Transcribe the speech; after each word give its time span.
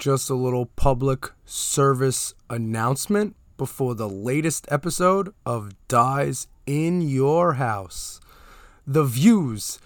just 0.00 0.30
a 0.30 0.34
little 0.34 0.64
public 0.64 1.30
service 1.44 2.32
announcement 2.48 3.36
before 3.58 3.94
the 3.94 4.08
latest 4.08 4.66
episode 4.70 5.34
of 5.44 5.74
Dies 5.88 6.48
in 6.66 7.02
Your 7.02 7.52
House. 7.54 8.18
The 8.86 9.04
views 9.04 9.78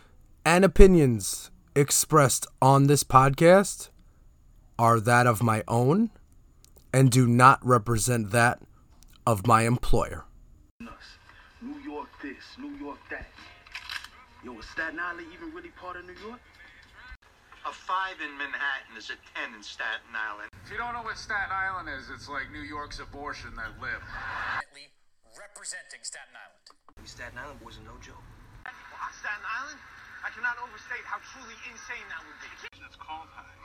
and 0.47 0.65
opinions 0.65 1.51
expressed 1.75 2.47
on 2.63 2.87
this 2.87 3.03
podcast 3.03 3.91
are 4.79 5.01
that 5.01 5.27
of 5.27 5.43
my 5.43 5.65
own 5.67 6.11
and 6.93 7.11
do 7.11 7.27
not 7.27 7.59
represent 7.67 8.31
that 8.31 8.61
of 9.27 9.49
my 9.49 9.63
employer. 9.63 10.27
New 11.61 11.81
York 11.85 12.09
this, 12.23 12.37
New 12.57 12.71
York 12.77 12.99
that. 13.11 13.27
Yo, 14.45 14.57
is 14.61 14.65
Staten 14.67 15.01
Island 15.01 15.27
even 15.35 15.53
really 15.53 15.71
part 15.71 15.97
of 15.97 16.05
New 16.05 16.15
York? 16.25 16.39
A 17.65 17.73
five 17.73 18.21
in 18.21 18.29
Manhattan 18.37 18.93
is 18.93 19.09
a 19.09 19.17
ten 19.33 19.57
in 19.57 19.65
Staten 19.65 20.13
Island. 20.13 20.53
If 20.61 20.69
you 20.69 20.77
don't 20.77 20.93
know 20.93 21.01
what 21.01 21.17
Staten 21.17 21.49
Island 21.49 21.89
is, 21.89 22.13
it's 22.13 22.29
like 22.29 22.53
New 22.53 22.61
York's 22.61 23.01
abortion 23.01 23.57
that 23.57 23.73
lived. 23.81 24.05
representing 25.33 26.05
Staten 26.05 26.37
Island. 26.37 26.61
We 27.01 27.09
Staten 27.09 27.41
Island 27.41 27.65
boys 27.65 27.81
are 27.81 27.89
no 27.89 27.97
joke. 28.05 28.21
Well, 28.69 29.01
on 29.01 29.13
Staten 29.17 29.49
Island, 29.49 29.81
I 30.21 30.29
cannot 30.37 30.61
overstate 30.61 31.09
how 31.09 31.25
truly 31.33 31.57
insane 31.65 32.05
that 32.13 32.21
would 32.29 32.37
be. 32.45 32.53
It's 32.85 33.01
cold 33.01 33.33
high. 33.33 33.57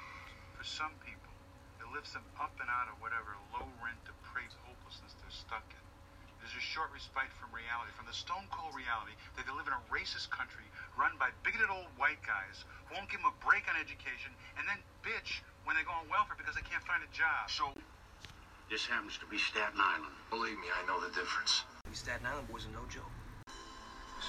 For 0.55 0.63
some 0.63 0.95
people, 1.03 1.35
it 1.83 1.87
lifts 1.91 2.15
them 2.15 2.23
up 2.39 2.55
and 2.63 2.71
out 2.71 2.87
of 2.87 3.03
whatever 3.03 3.35
low 3.51 3.67
rent, 3.83 3.99
depraved 4.07 4.55
hopelessness 4.63 5.11
they're 5.19 5.27
stuck 5.43 5.67
in. 5.75 5.78
There's 6.79 6.87
a 6.87 7.11
short 7.11 7.27
respite 7.27 7.35
from 7.35 7.51
reality, 7.51 7.91
from 7.91 8.07
the 8.07 8.15
stone 8.15 8.47
cold 8.55 8.71
reality 8.71 9.11
that 9.35 9.43
they 9.43 9.51
live 9.51 9.67
in 9.67 9.75
a 9.75 9.83
racist 9.91 10.31
country 10.31 10.63
run 10.95 11.11
by 11.19 11.27
bigoted 11.43 11.67
old 11.67 11.91
white 11.99 12.23
guys 12.23 12.63
who 12.87 12.95
won't 12.95 13.11
give 13.11 13.19
them 13.19 13.27
a 13.27 13.35
break 13.43 13.67
on 13.67 13.75
education 13.75 14.31
and 14.55 14.63
then 14.63 14.79
bitch 15.03 15.43
when 15.67 15.75
they 15.75 15.83
go 15.83 15.91
on 15.91 16.07
welfare 16.07 16.39
because 16.39 16.55
they 16.55 16.63
can't 16.63 16.79
find 16.87 17.03
a 17.03 17.11
job. 17.11 17.51
So, 17.51 17.75
this 18.71 18.87
happens 18.87 19.19
to 19.19 19.27
be 19.27 19.35
Staten 19.35 19.75
Island. 19.75 20.15
Believe 20.31 20.55
me, 20.55 20.71
I 20.71 20.87
know 20.87 21.03
the 21.03 21.11
difference. 21.11 21.67
We 21.91 21.99
Staten 21.99 22.23
Island 22.23 22.47
boys 22.47 22.63
are 22.63 22.71
no 22.71 22.87
joke. 22.87 23.11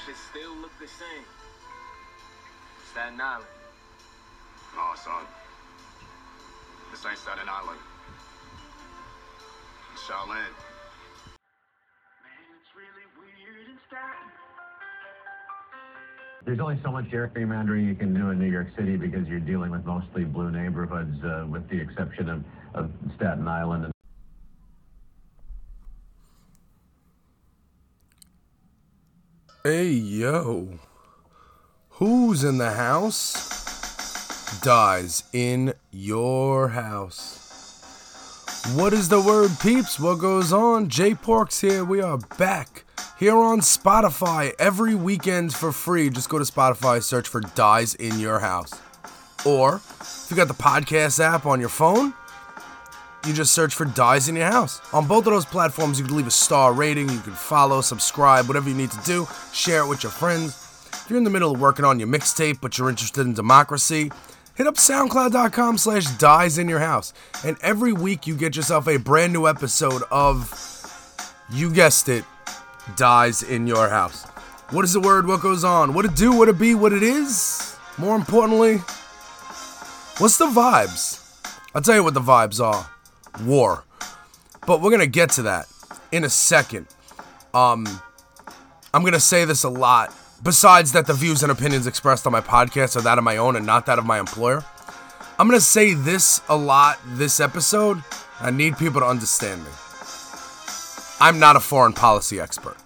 Shit 0.03 0.19
still 0.19 0.59
look 0.59 0.75
the 0.83 0.91
same. 0.91 1.27
Staten 2.91 3.23
Island. 3.23 3.47
No, 4.75 4.91
son. 4.99 5.23
This 6.91 7.07
ain't 7.07 7.15
Staten 7.15 7.47
Island. 7.47 7.79
It's 9.95 10.03
Shaolin. 10.03 10.51
There's 16.45 16.61
only 16.61 16.81
so 16.83 16.91
much 16.91 17.05
gerrymandering 17.07 17.87
you 17.87 17.95
can 17.95 18.15
do 18.15 18.31
in 18.31 18.39
New 18.39 18.51
York 18.51 18.69
City 18.77 18.97
because 18.97 19.29
you're 19.29 19.41
dealing 19.41 19.71
with 19.71 19.85
mostly 19.85 20.25
blue 20.25 20.51
neighborhoods, 20.51 21.23
uh, 21.23 21.47
with 21.49 21.69
the 21.69 21.79
exception 21.79 22.31
of, 22.31 22.45
of 22.75 22.91
Staten 23.17 23.47
Island. 23.47 23.85
And 23.85 23.93
Hey, 29.63 29.89
yo. 29.89 30.79
Who's 31.91 32.43
in 32.43 32.57
the 32.57 32.73
house? 32.73 33.51
Dies 34.63 35.25
in 35.35 35.75
your 35.91 36.69
house. 36.69 37.37
What 38.75 38.95
is 38.95 39.11
the 39.11 39.21
word, 39.21 39.51
peeps? 39.61 40.01
What 40.01 40.19
goes 40.19 40.51
on? 40.51 40.89
J 40.89 41.15
Porks 41.15 41.61
here. 41.61 41.85
We 41.85 42.01
are 42.01 42.17
back 42.39 42.85
here 43.21 43.37
on 43.37 43.61
Spotify 43.61 44.51
every 44.59 44.95
weekend 44.95 45.53
for 45.53 45.73
free. 45.73 46.09
Just 46.09 46.31
go 46.31 46.39
to 46.39 46.45
Spotify, 46.45 47.03
search 47.03 47.29
for 47.29 47.43
Dies 47.43 47.95
in 47.95 48.19
Your 48.19 48.39
House. 48.39 48.73
Or 49.45 49.83
if 50.01 50.29
you 50.31 50.37
got 50.39 50.49
the 50.49 50.55
podcast 50.55 51.21
app 51.21 51.45
on 51.45 51.61
your 51.61 51.69
phone, 51.69 52.15
you 53.27 53.35
just 53.35 53.53
search 53.53 53.75
for 53.75 53.85
Dies 53.85 54.31
in 54.31 54.37
Your 54.37 54.47
House. 54.47 54.81
On 54.95 55.07
both 55.07 55.27
of 55.27 55.35
those 55.35 55.45
platforms, 55.45 56.01
you 56.01 56.07
can 56.07 56.17
leave 56.17 56.27
a 56.27 56.31
star 56.31 56.73
rating, 56.73 57.11
you 57.11 57.19
can 57.19 57.35
follow, 57.35 57.83
subscribe, 57.83 58.49
whatever 58.49 58.71
you 58.71 58.75
need 58.75 58.91
to 58.91 59.01
do, 59.05 59.29
share 59.53 59.81
it 59.81 59.87
with 59.87 60.03
your 60.03 60.13
friends. 60.13 60.89
If 60.91 61.07
you're 61.11 61.19
in 61.19 61.25
the 61.25 61.31
middle 61.31 61.55
of 61.55 61.61
working 61.61 61.85
on 61.85 61.99
your 61.99 62.09
mixtape, 62.09 62.63
but 62.63 62.79
you're 62.79 62.89
interested 62.89 63.27
in 63.27 63.35
democracy, 63.35 64.11
hit 64.55 64.67
up 64.67 64.77
soundcloud.com 64.77 65.77
slash 65.77 66.07
dies 66.17 66.57
in 66.57 66.71
your 66.71 66.81
house. 66.81 67.13
And 67.45 67.59
every 67.61 67.93
week 67.93 68.27
you 68.27 68.35
get 68.35 68.57
yourself 68.57 68.89
a 68.89 68.97
brand 68.97 69.35
new 69.35 69.47
episode 69.47 70.05
of, 70.11 70.51
you 71.53 71.71
guessed 71.71 72.09
it, 72.09 72.25
Dies 72.97 73.43
in 73.43 73.67
Your 73.67 73.89
House. 73.89 74.25
What 74.71 74.85
is 74.85 74.93
the 74.93 75.01
word? 75.01 75.27
What 75.27 75.43
goes 75.43 75.65
on? 75.65 75.95
What 75.95 76.05
it 76.05 76.15
do? 76.15 76.33
What 76.33 76.49
it 76.49 76.59
be? 76.59 76.75
What 76.75 76.93
it 76.93 77.03
is? 77.03 77.77
More 77.99 78.15
importantly, 78.15 78.77
what's 80.19 80.39
the 80.39 80.47
vibes? 80.47 81.19
I'll 81.75 81.83
tell 81.83 81.97
you 81.97 82.05
what 82.05 82.15
the 82.15 82.21
vibes 82.21 82.61
are. 82.65 82.89
War. 83.45 83.85
But 84.67 84.81
we're 84.81 84.91
gonna 84.91 85.07
get 85.07 85.31
to 85.31 85.43
that 85.43 85.67
in 86.13 86.25
a 86.25 86.31
second. 86.31 86.87
Um 87.53 87.87
I'm 88.95 89.05
gonna 89.05 89.21
say 89.21 89.45
this 89.45 89.65
a 89.65 89.69
lot. 89.69 90.15
Besides 90.43 90.93
that 90.93 91.07
the 91.07 91.15
views 91.15 91.43
and 91.43 91.53
opinions 91.53 91.87
expressed 91.87 92.27
on 92.27 92.33
my 92.33 92.41
podcast 92.41 92.97
are 92.97 93.03
that 93.03 93.19
of 93.19 93.25
my 93.25 93.37
own 93.37 93.57
and 93.57 93.67
not 93.67 93.87
that 93.87 93.99
of 93.99 94.07
my 94.07 94.19
employer. 94.21 94.65
I'm 95.39 95.49
gonna 95.49 95.61
say 95.61 95.95
this 95.95 96.43
a 96.49 96.57
lot 96.57 96.99
this 97.07 97.41
episode. 97.41 98.03
I 98.41 98.51
need 98.51 98.79
people 98.79 99.01
to 99.01 99.07
understand 99.07 99.65
me. 99.65 99.71
I'm 101.21 101.39
not 101.39 101.55
a 101.55 101.61
foreign 101.61 101.93
policy 101.93 102.41
expert. 102.41 102.77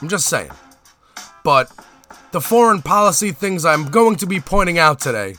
I'm 0.00 0.08
just 0.08 0.26
saying. 0.26 0.50
But 1.44 1.70
the 2.32 2.40
foreign 2.40 2.80
policy 2.80 3.30
things 3.30 3.66
I'm 3.66 3.90
going 3.90 4.16
to 4.16 4.26
be 4.26 4.40
pointing 4.40 4.78
out 4.78 4.98
today, 4.98 5.36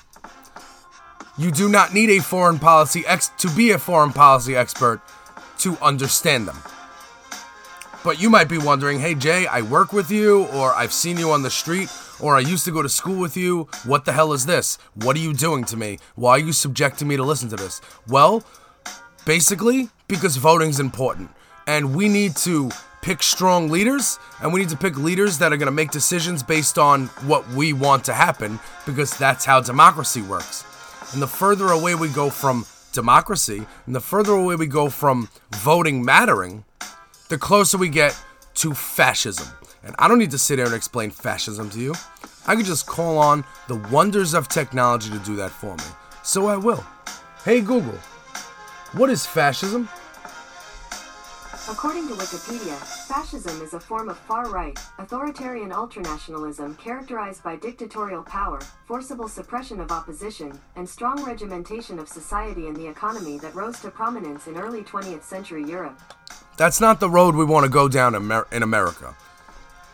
you 1.37 1.51
do 1.51 1.69
not 1.69 1.93
need 1.93 2.11
a 2.11 2.21
foreign 2.21 2.59
policy 2.59 3.03
ex 3.07 3.29
to 3.39 3.49
be 3.49 3.71
a 3.71 3.79
foreign 3.79 4.13
policy 4.13 4.55
expert 4.55 5.01
to 5.59 5.75
understand 5.81 6.47
them. 6.47 6.57
But 8.03 8.21
you 8.21 8.29
might 8.29 8.47
be 8.47 8.59
wondering, 8.59 8.99
hey 8.99 9.15
Jay, 9.15 9.47
I 9.47 9.61
work 9.63 9.91
with 9.91 10.11
you, 10.11 10.45
or 10.45 10.73
I've 10.73 10.93
seen 10.93 11.17
you 11.17 11.31
on 11.31 11.41
the 11.41 11.49
street, 11.49 11.91
or 12.19 12.35
I 12.35 12.41
used 12.41 12.63
to 12.65 12.71
go 12.71 12.81
to 12.81 12.89
school 12.89 13.19
with 13.19 13.35
you. 13.35 13.67
What 13.85 14.05
the 14.05 14.13
hell 14.13 14.33
is 14.33 14.45
this? 14.45 14.77
What 14.93 15.15
are 15.15 15.19
you 15.19 15.33
doing 15.33 15.63
to 15.65 15.77
me? 15.77 15.97
Why 16.15 16.31
are 16.31 16.39
you 16.39 16.53
subjecting 16.53 17.07
me 17.07 17.17
to 17.17 17.23
listen 17.23 17.49
to 17.49 17.55
this? 17.55 17.81
Well, 18.07 18.43
basically, 19.25 19.89
because 20.07 20.37
voting's 20.37 20.79
important. 20.79 21.29
And 21.65 21.95
we 21.95 22.07
need 22.07 22.35
to 22.37 22.71
pick 23.01 23.21
strong 23.21 23.69
leaders, 23.69 24.19
and 24.41 24.53
we 24.53 24.61
need 24.61 24.69
to 24.69 24.77
pick 24.77 24.97
leaders 24.97 25.37
that 25.39 25.53
are 25.53 25.57
going 25.57 25.67
to 25.67 25.71
make 25.71 25.91
decisions 25.91 26.43
based 26.43 26.77
on 26.77 27.07
what 27.25 27.47
we 27.49 27.73
want 27.73 28.05
to 28.05 28.13
happen, 28.13 28.59
because 28.85 29.17
that's 29.17 29.45
how 29.45 29.61
democracy 29.61 30.21
works. 30.21 30.65
And 31.13 31.21
the 31.21 31.27
further 31.27 31.67
away 31.67 31.95
we 31.95 32.09
go 32.09 32.29
from 32.29 32.65
democracy, 32.93 33.65
and 33.85 33.95
the 33.95 34.01
further 34.01 34.33
away 34.33 34.55
we 34.55 34.67
go 34.67 34.89
from 34.89 35.29
voting 35.55 36.03
mattering, 36.03 36.65
the 37.29 37.37
closer 37.37 37.77
we 37.77 37.89
get 37.89 38.17
to 38.55 38.73
fascism. 38.73 39.47
And 39.83 39.95
I 39.99 40.07
don't 40.07 40.19
need 40.19 40.31
to 40.31 40.37
sit 40.37 40.57
here 40.59 40.65
and 40.65 40.75
explain 40.75 41.11
fascism 41.11 41.69
to 41.71 41.79
you. 41.79 41.93
I 42.45 42.55
could 42.55 42.65
just 42.65 42.87
call 42.87 43.17
on 43.17 43.43
the 43.67 43.75
wonders 43.91 44.33
of 44.33 44.47
technology 44.47 45.09
to 45.11 45.19
do 45.19 45.35
that 45.35 45.51
for 45.51 45.75
me. 45.75 45.83
So 46.23 46.47
I 46.47 46.57
will. 46.57 46.83
Hey 47.43 47.61
Google, 47.61 47.97
what 48.93 49.09
is 49.09 49.25
fascism? 49.25 49.89
According 51.69 52.07
to 52.07 52.13
Wikipedia, 52.13 52.77
fascism 53.07 53.61
is 53.61 53.73
a 53.73 53.79
form 53.79 54.07
of 54.07 54.17
far-right, 54.17 54.79
authoritarian 54.99 55.71
ultranationalism 55.71 56.77
characterized 56.77 57.43
by 57.43 57.57
dictatorial 57.57 58.23
power, 58.23 58.61
forcible 58.85 59.27
suppression 59.27 59.81
of 59.81 59.91
opposition, 59.91 60.57
and 60.77 60.87
strong 60.87 61.21
regimentation 61.25 61.99
of 61.99 62.07
society 62.07 62.67
and 62.67 62.75
the 62.77 62.87
economy 62.87 63.37
that 63.39 63.53
rose 63.53 63.81
to 63.81 63.91
prominence 63.91 64.47
in 64.47 64.55
early 64.55 64.81
20th 64.83 65.23
century 65.23 65.65
Europe. 65.65 65.99
That's 66.57 66.79
not 66.79 67.01
the 67.01 67.09
road 67.09 67.35
we 67.35 67.43
want 67.43 67.65
to 67.65 67.69
go 67.69 67.89
down 67.89 68.15
in 68.15 68.63
America. 68.63 69.15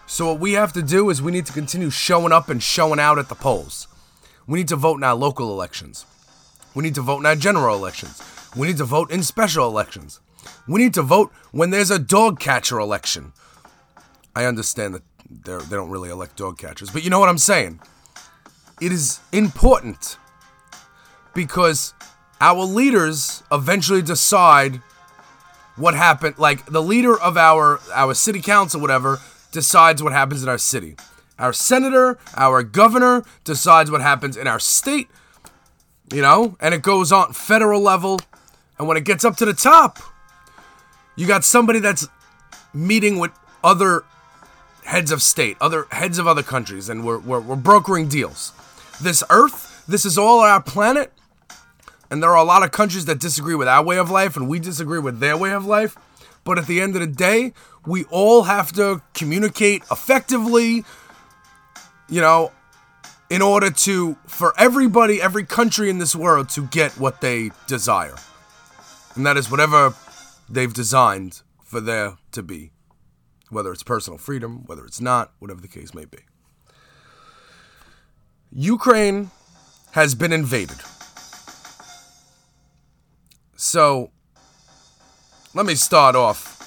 So 0.06 0.28
what 0.28 0.40
we 0.40 0.54
have 0.54 0.74
to 0.74 0.84
do 0.84 1.10
is 1.10 1.24
we 1.24 1.32
need 1.32 1.48
to 1.48 1.54
continue 1.54 1.90
showing 1.90 2.32
up 2.32 2.50
and 2.50 2.62
showing 2.62 3.00
out 3.00 3.18
at 3.18 3.30
the 3.30 3.36
polls. 3.36 3.88
We 4.46 4.60
need 4.60 4.68
to 4.68 4.76
vote 4.76 4.98
in 4.98 5.04
our 5.04 5.16
local 5.16 5.50
elections. 5.50 6.06
We 6.76 6.84
need 6.84 6.96
to 6.96 7.02
vote 7.02 7.20
in 7.20 7.26
our 7.26 7.36
general 7.36 7.76
elections. 7.76 8.22
We 8.56 8.68
need 8.68 8.78
to 8.78 8.86
vote 8.86 9.12
in 9.12 9.24
special 9.24 9.68
elections. 9.68 10.20
We 10.68 10.82
need 10.82 10.94
to 10.96 11.02
vote 11.02 11.32
when 11.52 11.70
there's 11.70 11.92
a 11.92 12.00
dog 12.00 12.40
catcher 12.40 12.80
election. 12.80 13.34
I 14.36 14.46
understand 14.46 14.96
that 14.96 15.04
they're, 15.30 15.60
don't 15.60 15.90
really 15.90 16.10
elect 16.10 16.38
dog 16.38 16.58
catchers, 16.58 16.90
but 16.90 17.04
you 17.04 17.10
know 17.10 17.20
what 17.20 17.30
I'm 17.30 17.38
saying. 17.38 17.80
It 18.82 18.92
is 18.92 19.20
important 19.32 20.18
because 21.34 21.94
our 22.42 22.64
leaders 22.64 23.44
eventually 23.52 24.02
decide 24.02 24.82
what 25.76 25.96
happened. 25.96 26.38
Like 26.38 26.66
the 26.66 26.82
leader 26.82 27.20
of 27.20 27.38
our 27.38 27.80
our 27.94 28.14
city 28.14 28.42
council, 28.42 28.82
whatever, 28.82 29.20
decides 29.52 30.04
what 30.04 30.14
happens 30.14 30.44
in 30.44 30.50
our 30.50 30.58
city. 30.58 30.96
Our 31.40 31.54
senator, 31.54 32.20
our 32.36 32.64
governor 32.64 33.24
decides 33.44 33.90
what 33.90 34.02
happens 34.02 34.38
in 34.38 34.48
our 34.48 34.60
state. 34.60 35.10
You 36.14 36.22
know, 36.22 36.58
and 36.60 36.74
it 36.74 36.82
goes 36.84 37.12
on 37.12 37.34
federal 37.34 37.82
level, 37.82 38.20
and 38.78 38.88
when 38.88 38.98
it 38.98 39.06
gets 39.06 39.24
up 39.24 39.36
to 39.38 39.46
the 39.46 39.54
top, 39.54 40.00
you 41.16 41.28
got 41.28 41.44
somebody 41.44 41.80
that's 41.80 42.08
meeting 42.74 43.20
with 43.20 43.32
other 43.64 44.04
heads 44.84 45.12
of 45.12 45.22
state, 45.22 45.58
other 45.62 45.88
heads 45.92 46.18
of 46.18 46.28
other 46.28 46.44
countries, 46.44 46.90
and 46.90 47.06
we're, 47.06 47.20
we're, 47.20 47.40
we're 47.40 47.56
brokering 47.56 48.08
deals. 48.08 48.52
This 49.02 49.24
Earth, 49.30 49.84
this 49.88 50.06
is 50.06 50.18
all 50.18 50.40
our 50.40 50.62
planet, 50.62 51.14
and 52.10 52.22
there 52.22 52.32
are 52.32 52.38
a 52.38 52.44
lot 52.44 52.64
of 52.64 52.72
countries 52.72 53.06
that 53.06 53.20
disagree 53.20 53.56
with 53.56 53.68
our 53.68 53.84
way 53.84 53.98
of 53.98 54.10
life, 54.10 54.36
and 54.36 54.48
we 54.48 54.60
disagree 54.60 55.00
with 55.00 55.20
their 55.20 55.38
way 55.38 55.52
of 55.52 55.66
life. 55.66 55.98
But 56.44 56.58
at 56.58 56.68
the 56.68 56.82
end 56.82 56.96
of 56.96 57.02
the 57.02 57.08
day, 57.08 57.54
we 57.86 58.04
all 58.06 58.44
have 58.44 58.74
to 58.74 59.02
communicate 59.14 59.84
effectively, 59.90 60.84
you 62.10 62.22
know, 62.22 62.52
in 63.30 63.42
order 63.42 63.72
to, 63.72 64.18
for 64.28 64.54
everybody, 64.60 65.22
every 65.22 65.46
country 65.46 65.90
in 65.90 66.00
this 66.00 66.16
world 66.16 66.50
to 66.50 66.68
get 66.68 66.92
what 67.00 67.22
they 67.22 67.52
desire. 67.68 68.16
And 69.16 69.26
that 69.26 69.38
is 69.38 69.50
whatever 69.50 69.94
they've 70.50 70.74
designed 70.74 71.42
for 71.64 71.80
there 71.80 72.18
to 72.32 72.44
be. 72.44 72.72
Whether 73.50 73.72
it's 73.72 73.84
personal 73.84 74.18
freedom, 74.18 74.64
whether 74.66 74.86
it's 74.86 75.00
not, 75.00 75.34
whatever 75.40 75.62
the 75.62 75.68
case 75.68 75.94
may 75.94 76.06
be. 76.06 76.20
Ukraine 78.52 79.30
has 79.92 80.16
been 80.16 80.32
invaded. 80.32 80.78
So, 83.56 84.12
let 85.54 85.66
me 85.66 85.76
start 85.76 86.16
off. 86.16 86.60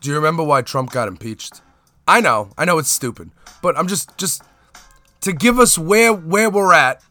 Do 0.00 0.10
you 0.10 0.16
remember 0.16 0.42
why 0.42 0.62
Trump 0.62 0.90
got 0.90 1.08
impeached? 1.08 1.62
I 2.06 2.20
know, 2.20 2.50
I 2.56 2.64
know 2.64 2.78
it's 2.78 2.90
stupid, 2.90 3.30
but 3.62 3.76
I'm 3.76 3.88
just 3.88 4.16
just 4.16 4.42
to 5.22 5.32
give 5.32 5.58
us 5.58 5.76
where 5.76 6.12
where 6.12 6.50
we're 6.50 6.72
at. 6.72 7.02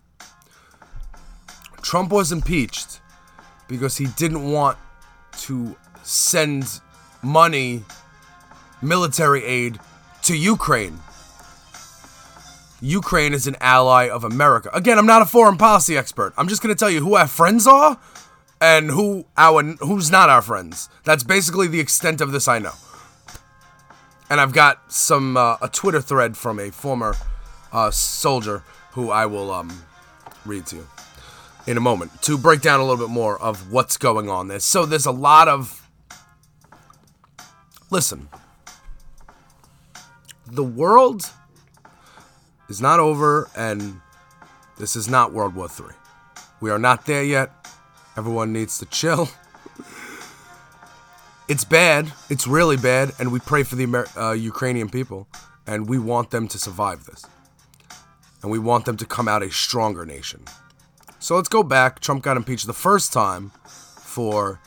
Trump 1.81 2.11
was 2.11 2.31
impeached 2.31 3.01
because 3.67 3.97
he 3.97 4.07
didn't 4.17 4.51
want 4.51 4.77
to 5.39 5.75
send 6.03 6.81
money, 7.21 7.83
military 8.81 9.43
aid 9.43 9.79
to 10.23 10.35
Ukraine. 10.35 10.99
Ukraine 12.81 13.33
is 13.33 13.47
an 13.47 13.55
ally 13.59 14.09
of 14.09 14.23
America. 14.23 14.69
Again, 14.73 14.97
I'm 14.97 15.05
not 15.05 15.21
a 15.21 15.25
foreign 15.25 15.57
policy 15.57 15.97
expert. 15.97 16.33
I'm 16.37 16.47
just 16.47 16.61
going 16.61 16.73
to 16.73 16.79
tell 16.79 16.89
you 16.89 17.01
who 17.01 17.15
our 17.15 17.27
friends 17.27 17.65
are 17.65 17.99
and 18.61 18.89
who 18.89 19.25
our 19.37 19.63
who's 19.63 20.11
not 20.11 20.29
our 20.29 20.41
friends. 20.41 20.89
That's 21.03 21.23
basically 21.23 21.67
the 21.67 21.79
extent 21.79 22.21
of 22.21 22.31
this 22.31 22.47
I 22.47 22.59
know. 22.59 22.73
And 24.29 24.41
I've 24.41 24.53
got 24.53 24.91
some 24.91 25.37
uh, 25.37 25.57
a 25.61 25.67
Twitter 25.67 26.01
thread 26.01 26.37
from 26.37 26.59
a 26.59 26.71
former 26.71 27.15
uh, 27.71 27.91
soldier 27.91 28.63
who 28.91 29.09
I 29.09 29.25
will 29.25 29.51
um, 29.51 29.83
read 30.45 30.65
to 30.67 30.77
you 30.77 30.87
in 31.67 31.77
a 31.77 31.81
moment 31.81 32.21
to 32.21 32.37
break 32.37 32.61
down 32.61 32.79
a 32.79 32.83
little 32.83 33.07
bit 33.07 33.11
more 33.11 33.39
of 33.41 33.71
what's 33.71 33.97
going 33.97 34.29
on 34.29 34.47
there. 34.47 34.59
So 34.59 34.85
there's 34.85 35.05
a 35.05 35.11
lot 35.11 35.47
of 35.47 35.87
listen. 37.89 38.29
The 40.47 40.63
world 40.63 41.31
is 42.69 42.81
not 42.81 42.99
over, 42.99 43.49
and 43.55 43.99
this 44.77 44.95
is 44.95 45.07
not 45.07 45.33
World 45.33 45.55
War 45.55 45.67
III. 45.67 45.95
We 46.61 46.69
are 46.69 46.79
not 46.79 47.05
there 47.05 47.23
yet. 47.23 47.51
Everyone 48.17 48.53
needs 48.53 48.77
to 48.79 48.85
chill. 48.85 49.29
it's 51.47 51.65
bad. 51.65 52.11
It's 52.29 52.47
really 52.47 52.77
bad, 52.77 53.13
and 53.19 53.31
we 53.31 53.39
pray 53.39 53.63
for 53.63 53.75
the 53.75 53.83
Amer- 53.83 54.07
uh, 54.15 54.31
Ukrainian 54.33 54.89
people, 54.89 55.27
and 55.65 55.89
we 55.89 55.97
want 55.97 56.29
them 56.29 56.47
to 56.47 56.59
survive 56.59 57.05
this. 57.05 57.25
And 58.41 58.51
we 58.51 58.59
want 58.59 58.85
them 58.85 58.97
to 58.97 59.05
come 59.05 59.27
out 59.27 59.41
a 59.41 59.51
stronger 59.51 60.05
nation. 60.05 60.43
So 61.25 61.35
let's 61.35 61.49
go 61.49 61.63
back. 61.63 62.01
Trump 62.01 62.21
got 62.21 62.37
impeached 62.37 62.67
the 62.67 62.73
first 62.73 63.11
time 63.11 63.49
for 63.97 64.59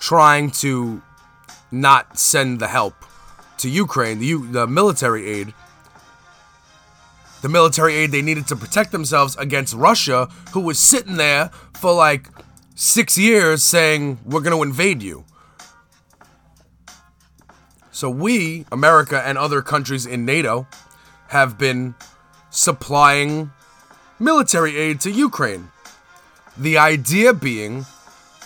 trying 0.00 0.50
to 0.62 1.00
not 1.70 2.18
send 2.18 2.58
the 2.58 2.66
help 2.66 2.94
to 3.58 3.70
Ukraine, 3.70 4.18
the, 4.18 4.26
U- 4.26 4.50
the 4.50 4.66
military 4.66 5.28
aid, 5.28 5.54
the 7.40 7.48
military 7.48 7.94
aid 7.94 8.10
they 8.10 8.20
needed 8.20 8.48
to 8.48 8.56
protect 8.56 8.90
themselves 8.90 9.36
against 9.36 9.74
Russia, 9.74 10.28
who 10.50 10.58
was 10.58 10.80
sitting 10.80 11.18
there 11.18 11.50
for 11.74 11.94
like 11.94 12.30
six 12.74 13.16
years 13.16 13.62
saying, 13.62 14.18
We're 14.24 14.40
going 14.40 14.56
to 14.56 14.64
invade 14.64 15.04
you. 15.04 15.24
So 17.92 18.10
we, 18.10 18.66
America, 18.72 19.22
and 19.24 19.38
other 19.38 19.62
countries 19.62 20.04
in 20.04 20.24
NATO 20.24 20.66
have 21.28 21.56
been 21.56 21.94
supplying 22.50 23.52
military 24.18 24.76
aid 24.76 25.00
to 25.02 25.12
Ukraine. 25.12 25.70
The 26.58 26.78
idea 26.78 27.34
being, 27.34 27.84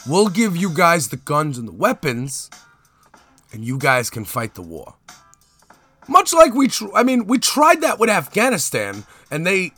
we'll 0.08 0.28
give 0.28 0.56
you 0.56 0.70
guys 0.74 1.08
the 1.08 1.16
guns 1.16 1.58
and 1.58 1.68
the 1.68 1.72
weapons, 1.72 2.50
and 3.52 3.64
you 3.64 3.78
guys 3.78 4.10
can 4.10 4.24
fight 4.24 4.54
the 4.54 4.62
war. 4.62 4.94
Much 6.08 6.32
like 6.32 6.52
we, 6.54 6.66
tr- 6.66 6.94
I 6.94 7.04
mean, 7.04 7.26
we 7.26 7.38
tried 7.38 7.82
that 7.82 8.00
with 8.00 8.10
Afghanistan, 8.10 9.04
and 9.30 9.46
they 9.46 9.72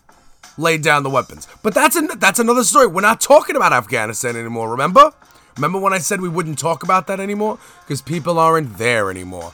laid 0.57 0.83
down 0.83 1.03
the 1.03 1.11
weapons. 1.11 1.47
But 1.63 1.75
that's 1.75 1.95
an- 1.97 2.19
that's 2.19 2.39
another 2.39 2.65
story. 2.65 2.87
We're 2.87 3.03
not 3.03 3.21
talking 3.21 3.55
about 3.57 3.73
Afghanistan 3.75 4.35
anymore. 4.37 4.71
Remember? 4.71 5.13
Remember 5.57 5.79
when 5.79 5.93
I 5.93 5.99
said 5.99 6.23
we 6.23 6.31
wouldn't 6.31 6.59
talk 6.59 6.83
about 6.83 7.07
that 7.09 7.21
anymore? 7.21 7.59
Because 7.83 8.01
people 8.01 8.39
aren't 8.39 8.79
there 8.79 9.11
anymore. 9.11 9.53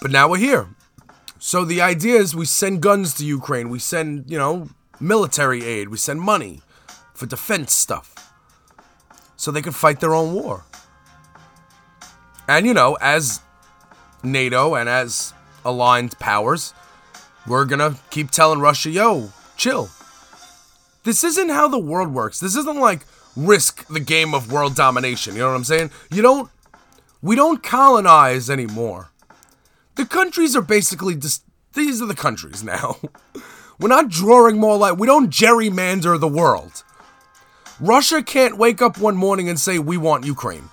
But 0.00 0.10
now 0.10 0.28
we're 0.28 0.38
here. 0.38 0.66
So 1.38 1.64
the 1.64 1.80
idea 1.80 2.16
is 2.16 2.34
we 2.34 2.46
send 2.46 2.82
guns 2.82 3.14
to 3.14 3.24
Ukraine. 3.24 3.68
We 3.68 3.78
send, 3.78 4.28
you 4.28 4.38
know, 4.38 4.68
military 4.98 5.64
aid. 5.64 5.88
We 5.88 5.96
send 5.96 6.20
money 6.20 6.60
for 7.14 7.26
defense 7.26 7.72
stuff. 7.72 8.14
So 9.36 9.50
they 9.50 9.62
can 9.62 9.72
fight 9.72 10.00
their 10.00 10.14
own 10.14 10.34
war. 10.34 10.64
And, 12.48 12.66
you 12.66 12.74
know, 12.74 12.96
as 13.00 13.40
NATO 14.22 14.74
and 14.74 14.88
as 14.88 15.32
aligned 15.64 16.18
powers, 16.18 16.74
we're 17.46 17.64
gonna 17.64 17.96
keep 18.10 18.30
telling 18.30 18.60
Russia, 18.60 18.90
yo, 18.90 19.30
chill. 19.56 19.90
This 21.04 21.24
isn't 21.24 21.48
how 21.48 21.68
the 21.68 21.78
world 21.78 22.12
works. 22.12 22.38
This 22.38 22.56
isn't 22.56 22.78
like 22.78 23.04
risk 23.36 23.86
the 23.88 24.00
game 24.00 24.34
of 24.34 24.52
world 24.52 24.74
domination. 24.74 25.34
You 25.34 25.40
know 25.40 25.48
what 25.48 25.56
I'm 25.56 25.64
saying? 25.64 25.90
You 26.10 26.22
don't, 26.22 26.50
we 27.20 27.34
don't 27.34 27.62
colonize 27.62 28.48
anymore. 28.48 29.10
The 29.96 30.06
countries 30.06 30.54
are 30.54 30.62
basically 30.62 31.16
just, 31.16 31.44
these 31.74 32.00
are 32.00 32.06
the 32.06 32.14
countries 32.14 32.62
now. 32.64 32.96
We're 33.80 33.88
not 33.88 34.08
drawing 34.08 34.58
more 34.58 34.76
light. 34.76 34.98
We 34.98 35.06
don't 35.06 35.30
gerrymander 35.30 36.18
the 36.18 36.28
world. 36.28 36.84
Russia 37.82 38.22
can't 38.22 38.56
wake 38.56 38.80
up 38.80 38.96
one 38.96 39.16
morning 39.16 39.48
and 39.48 39.58
say, 39.58 39.76
we 39.76 39.96
want 39.96 40.24
Ukraine. 40.24 40.68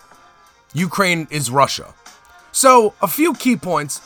Ukraine 0.74 1.28
is 1.32 1.50
Russia. 1.50 1.96
So, 2.52 2.94
a 3.02 3.08
few 3.08 3.34
key 3.34 3.56
points. 3.56 4.00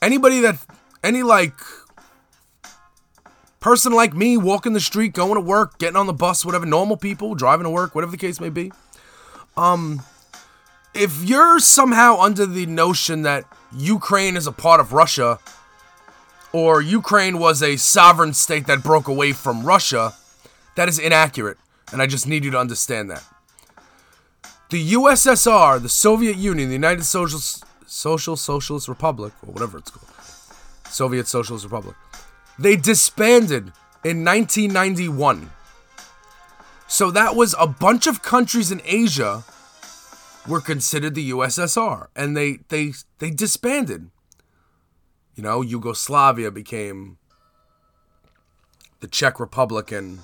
Anybody 0.00 0.38
that, 0.42 0.64
any 1.02 1.24
like 1.24 1.58
person 3.58 3.92
like 3.92 4.14
me 4.14 4.36
walking 4.36 4.72
the 4.72 4.78
street, 4.78 5.14
going 5.14 5.34
to 5.34 5.40
work, 5.40 5.78
getting 5.78 5.96
on 5.96 6.06
the 6.06 6.12
bus, 6.12 6.44
whatever, 6.44 6.64
normal 6.64 6.96
people 6.96 7.34
driving 7.34 7.64
to 7.64 7.70
work, 7.70 7.96
whatever 7.96 8.12
the 8.12 8.18
case 8.18 8.40
may 8.40 8.48
be. 8.48 8.70
Um, 9.56 10.04
if 10.94 11.24
you're 11.24 11.58
somehow 11.58 12.20
under 12.20 12.46
the 12.46 12.66
notion 12.66 13.22
that 13.22 13.46
Ukraine 13.76 14.36
is 14.36 14.46
a 14.46 14.52
part 14.52 14.78
of 14.78 14.92
Russia, 14.92 15.40
or 16.52 16.80
Ukraine 16.80 17.40
was 17.40 17.64
a 17.64 17.76
sovereign 17.76 18.32
state 18.32 18.68
that 18.68 18.84
broke 18.84 19.08
away 19.08 19.32
from 19.32 19.64
Russia, 19.64 20.14
that 20.76 20.88
is 20.88 20.98
inaccurate, 20.98 21.58
and 21.92 22.00
I 22.00 22.06
just 22.06 22.26
need 22.26 22.44
you 22.44 22.50
to 22.52 22.58
understand 22.58 23.10
that. 23.10 23.24
The 24.70 24.92
USSR, 24.92 25.80
the 25.80 25.88
Soviet 25.88 26.36
Union, 26.36 26.68
the 26.68 26.74
United 26.74 27.04
Social 27.04 27.40
Social 27.86 28.36
Socialist 28.36 28.88
Republic, 28.88 29.32
or 29.46 29.52
whatever 29.52 29.78
it's 29.78 29.90
called, 29.90 30.10
Soviet 30.88 31.28
Socialist 31.28 31.64
Republic, 31.64 31.96
they 32.58 32.76
disbanded 32.76 33.72
in 34.04 34.24
1991. 34.24 35.50
So 36.88 37.10
that 37.10 37.34
was 37.34 37.54
a 37.58 37.66
bunch 37.66 38.06
of 38.06 38.22
countries 38.22 38.70
in 38.70 38.80
Asia 38.84 39.44
were 40.46 40.60
considered 40.60 41.14
the 41.14 41.30
USSR, 41.30 42.08
and 42.14 42.36
they 42.36 42.58
they 42.68 42.92
they 43.18 43.30
disbanded. 43.30 44.10
You 45.34 45.42
know, 45.42 45.60
Yugoslavia 45.60 46.50
became 46.50 47.18
the 49.00 49.08
Czech 49.08 49.38
Republic, 49.38 49.92
and 49.92 50.20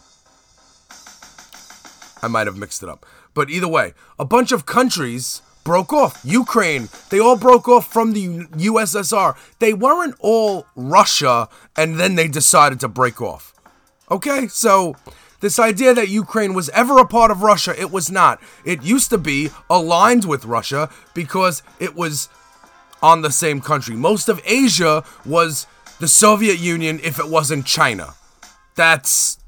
I 2.22 2.28
might 2.28 2.46
have 2.46 2.56
mixed 2.56 2.82
it 2.82 2.88
up. 2.88 3.04
But 3.34 3.50
either 3.50 3.68
way, 3.68 3.94
a 4.18 4.24
bunch 4.24 4.52
of 4.52 4.66
countries 4.66 5.42
broke 5.64 5.92
off. 5.92 6.20
Ukraine, 6.24 6.88
they 7.10 7.18
all 7.18 7.36
broke 7.36 7.68
off 7.68 7.92
from 7.92 8.12
the 8.12 8.46
USSR. 8.46 9.36
They 9.58 9.72
weren't 9.72 10.16
all 10.20 10.66
Russia 10.74 11.48
and 11.76 11.98
then 11.98 12.14
they 12.14 12.28
decided 12.28 12.80
to 12.80 12.88
break 12.88 13.20
off. 13.20 13.54
Okay? 14.10 14.48
So, 14.48 14.96
this 15.40 15.58
idea 15.58 15.92
that 15.94 16.08
Ukraine 16.08 16.54
was 16.54 16.68
ever 16.70 16.98
a 16.98 17.06
part 17.06 17.32
of 17.32 17.42
Russia, 17.42 17.74
it 17.78 17.90
was 17.90 18.10
not. 18.10 18.40
It 18.64 18.82
used 18.82 19.10
to 19.10 19.18
be 19.18 19.50
aligned 19.68 20.24
with 20.24 20.44
Russia 20.44 20.88
because 21.14 21.64
it 21.80 21.96
was 21.96 22.28
on 23.02 23.22
the 23.22 23.32
same 23.32 23.60
country. 23.60 23.96
Most 23.96 24.28
of 24.28 24.40
Asia 24.44 25.02
was 25.26 25.66
the 25.98 26.06
Soviet 26.06 26.60
Union 26.60 27.00
if 27.02 27.18
it 27.18 27.28
wasn't 27.28 27.66
China. 27.66 28.14
That's 28.76 29.38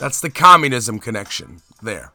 that's 0.00 0.20
the 0.22 0.30
communism 0.30 0.98
connection 0.98 1.60
there. 1.82 2.10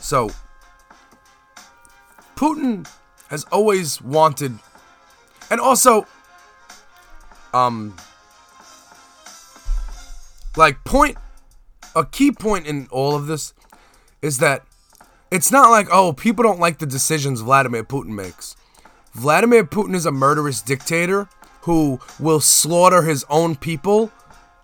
So, 0.00 0.30
Putin 2.36 2.88
has 3.28 3.44
always 3.50 4.00
wanted, 4.00 4.58
and 5.50 5.60
also, 5.60 6.06
um 7.52 7.94
like 10.56 10.82
point 10.84 11.16
a 11.96 12.04
key 12.04 12.30
point 12.30 12.66
in 12.66 12.86
all 12.90 13.14
of 13.14 13.26
this 13.26 13.52
is 14.20 14.38
that 14.38 14.64
it's 15.30 15.50
not 15.50 15.70
like 15.70 15.88
oh 15.90 16.12
people 16.12 16.42
don't 16.42 16.60
like 16.60 16.78
the 16.78 16.86
decisions 16.86 17.40
Vladimir 17.40 17.84
Putin 17.84 18.10
makes. 18.10 18.56
Vladimir 19.12 19.64
Putin 19.64 19.94
is 19.94 20.06
a 20.06 20.12
murderous 20.12 20.62
dictator 20.62 21.28
who 21.62 22.00
will 22.18 22.40
slaughter 22.40 23.02
his 23.02 23.24
own 23.28 23.56
people 23.56 24.10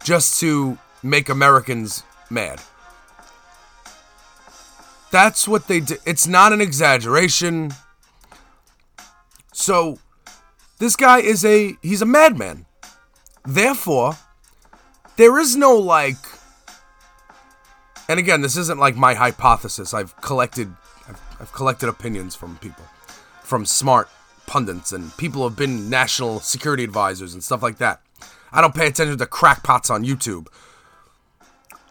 just 0.05 0.41
to 0.41 0.79
make 1.03 1.29
Americans 1.29 2.03
mad. 2.31 2.61
That's 5.11 5.49
what 5.49 5.69
they 5.69 5.81
do. 5.81 5.97
It's 6.05 6.27
not 6.27 6.53
an 6.53 6.61
exaggeration. 6.61 7.73
So, 9.53 9.99
this 10.79 10.97
guy 10.97 11.21
is 11.21 11.45
a 11.45 11.77
he's 11.83 12.03
a 12.03 12.07
madman. 12.07 12.67
Therefore, 13.47 14.17
there 15.17 15.39
is 15.39 15.57
no 15.57 15.77
like 15.77 16.17
and 18.09 18.19
again, 18.19 18.41
this 18.41 18.57
isn't 18.57 18.79
like 18.79 18.97
my 18.97 19.15
hypothesis. 19.15 19.95
I've 19.95 20.17
collected 20.21 20.75
I've, 21.09 21.21
I've 21.41 21.53
collected 21.53 21.89
opinions 21.89 22.35
from 22.35 22.57
people, 22.59 22.85
from 23.43 23.65
smart 23.65 24.09
pundits 24.49 24.91
and 24.91 25.17
people 25.17 25.47
have 25.49 25.57
been 25.57 25.89
national 25.89 26.41
security 26.41 26.83
advisors 26.83 27.35
and 27.35 27.45
stuff 27.45 27.63
like 27.63 27.79
that. 27.79 28.01
I 28.51 28.61
don't 28.61 28.75
pay 28.75 28.87
attention 28.89 29.17
to 29.19 29.27
crackpots 29.27 29.91
on 29.91 30.05
YouTube. 30.05 30.49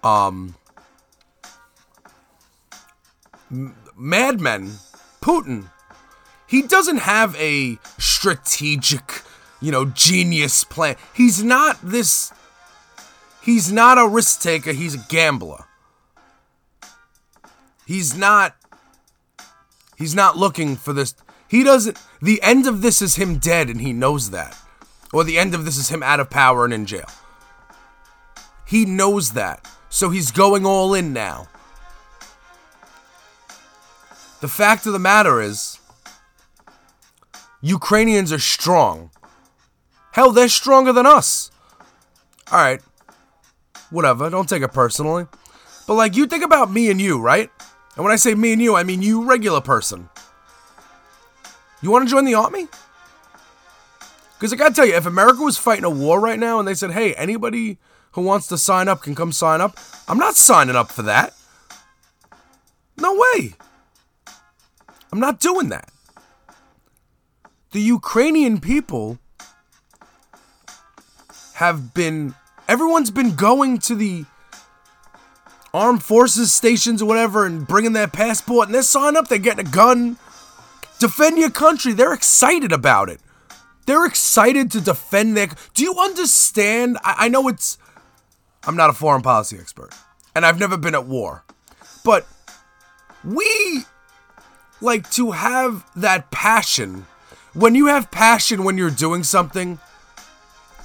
Um, 0.03 0.55
Putin, 5.21 5.69
he 6.47 6.61
doesn't 6.63 6.97
have 6.97 7.35
a 7.35 7.77
strategic, 7.97 9.21
you 9.61 9.71
know, 9.71 9.85
genius 9.85 10.63
plan. 10.63 10.95
He's 11.13 11.43
not 11.43 11.77
this. 11.83 12.31
He's 13.41 13.71
not 13.71 13.97
a 13.97 14.07
risk 14.07 14.41
taker. 14.41 14.73
He's 14.73 14.95
a 14.95 15.05
gambler. 15.09 15.65
He's 17.85 18.17
not. 18.17 18.55
He's 19.97 20.13
not 20.13 20.37
looking 20.37 20.75
for 20.75 20.93
this. 20.93 21.15
He 21.47 21.63
doesn't. 21.63 21.97
The 22.21 22.41
end 22.41 22.67
of 22.67 22.81
this 22.81 23.01
is 23.01 23.15
him 23.15 23.37
dead, 23.37 23.69
and 23.69 23.81
he 23.81 23.93
knows 23.93 24.31
that. 24.31 24.57
Or 25.13 25.23
the 25.23 25.37
end 25.37 25.55
of 25.55 25.65
this 25.65 25.77
is 25.77 25.89
him 25.89 26.03
out 26.03 26.19
of 26.19 26.29
power 26.29 26.65
and 26.65 26.73
in 26.73 26.85
jail. 26.85 27.09
He 28.65 28.85
knows 28.85 29.31
that. 29.31 29.69
So 29.89 30.09
he's 30.09 30.31
going 30.31 30.65
all 30.65 30.93
in 30.93 31.13
now. 31.13 31.47
The 34.41 34.47
fact 34.47 34.85
of 34.85 34.93
the 34.93 34.99
matter 34.99 35.41
is, 35.41 35.79
Ukrainians 37.61 38.31
are 38.31 38.39
strong. 38.39 39.09
Hell, 40.11 40.31
they're 40.31 40.49
stronger 40.49 40.91
than 40.93 41.05
us. 41.05 41.49
Alright. 42.51 42.81
Whatever, 43.89 44.29
don't 44.29 44.49
take 44.49 44.63
it 44.63 44.73
personally. 44.73 45.27
But, 45.87 45.95
like, 45.95 46.15
you 46.15 46.27
think 46.27 46.43
about 46.43 46.71
me 46.71 46.91
and 46.91 46.99
you, 46.99 47.19
right? 47.19 47.49
And 47.95 48.03
when 48.03 48.13
I 48.13 48.17
say 48.17 48.35
me 48.35 48.53
and 48.53 48.61
you, 48.61 48.75
I 48.75 48.83
mean 48.83 49.01
you, 49.01 49.23
regular 49.23 49.61
person. 49.61 50.09
You 51.81 51.91
want 51.91 52.07
to 52.07 52.11
join 52.11 52.25
the 52.25 52.33
army? 52.33 52.67
Because 54.37 54.53
I 54.53 54.55
gotta 54.55 54.73
tell 54.73 54.85
you, 54.85 54.95
if 54.95 55.05
America 55.05 55.41
was 55.41 55.57
fighting 55.57 55.83
a 55.83 55.89
war 55.89 56.19
right 56.19 56.39
now 56.39 56.59
and 56.59 56.67
they 56.67 56.73
said, 56.73 56.91
hey, 56.91 57.13
anybody 57.15 57.77
who 58.11 58.21
wants 58.21 58.47
to 58.47 58.57
sign 58.57 58.87
up 58.87 59.01
can 59.01 59.15
come 59.15 59.31
sign 59.31 59.61
up, 59.61 59.77
I'm 60.07 60.17
not 60.17 60.35
signing 60.35 60.75
up 60.75 60.91
for 60.91 61.01
that. 61.03 61.33
No 62.97 63.13
way. 63.13 63.53
I'm 65.11 65.19
not 65.19 65.39
doing 65.39 65.69
that. 65.69 65.89
The 67.71 67.81
Ukrainian 67.81 68.59
people 68.59 69.19
have 71.55 71.93
been, 71.93 72.35
everyone's 72.67 73.11
been 73.11 73.35
going 73.35 73.79
to 73.79 73.95
the 73.95 74.25
armed 75.73 76.03
forces 76.03 76.51
stations 76.51 77.01
or 77.01 77.05
whatever 77.05 77.45
and 77.45 77.67
bringing 77.67 77.93
their 77.93 78.07
passport 78.07 78.67
and 78.67 78.75
they're 78.75 78.83
signing 78.83 79.17
up, 79.17 79.27
they're 79.27 79.37
getting 79.37 79.67
a 79.67 79.69
gun. 79.69 80.17
Defend 80.99 81.37
your 81.37 81.51
country. 81.51 81.93
They're 81.93 82.13
excited 82.13 82.71
about 82.71 83.09
it. 83.09 83.19
They're 83.85 84.05
excited 84.05 84.71
to 84.71 84.81
defend 84.81 85.37
their. 85.37 85.47
Do 85.73 85.83
you 85.83 85.95
understand? 85.99 86.97
I, 87.03 87.15
I 87.19 87.27
know 87.29 87.47
it's. 87.47 87.77
I'm 88.65 88.75
not 88.75 88.89
a 88.89 88.93
foreign 88.93 89.21
policy 89.21 89.57
expert, 89.57 89.93
and 90.35 90.45
I've 90.45 90.59
never 90.59 90.75
been 90.75 90.93
at 90.93 91.05
war, 91.05 91.45
but 92.03 92.27
we 93.23 93.85
like 94.81 95.09
to 95.11 95.31
have 95.31 95.85
that 95.95 96.31
passion. 96.31 97.05
When 97.53 97.75
you 97.75 97.87
have 97.87 98.11
passion 98.11 98.63
when 98.63 98.77
you're 98.77 98.91
doing 98.91 99.23
something, 99.23 99.79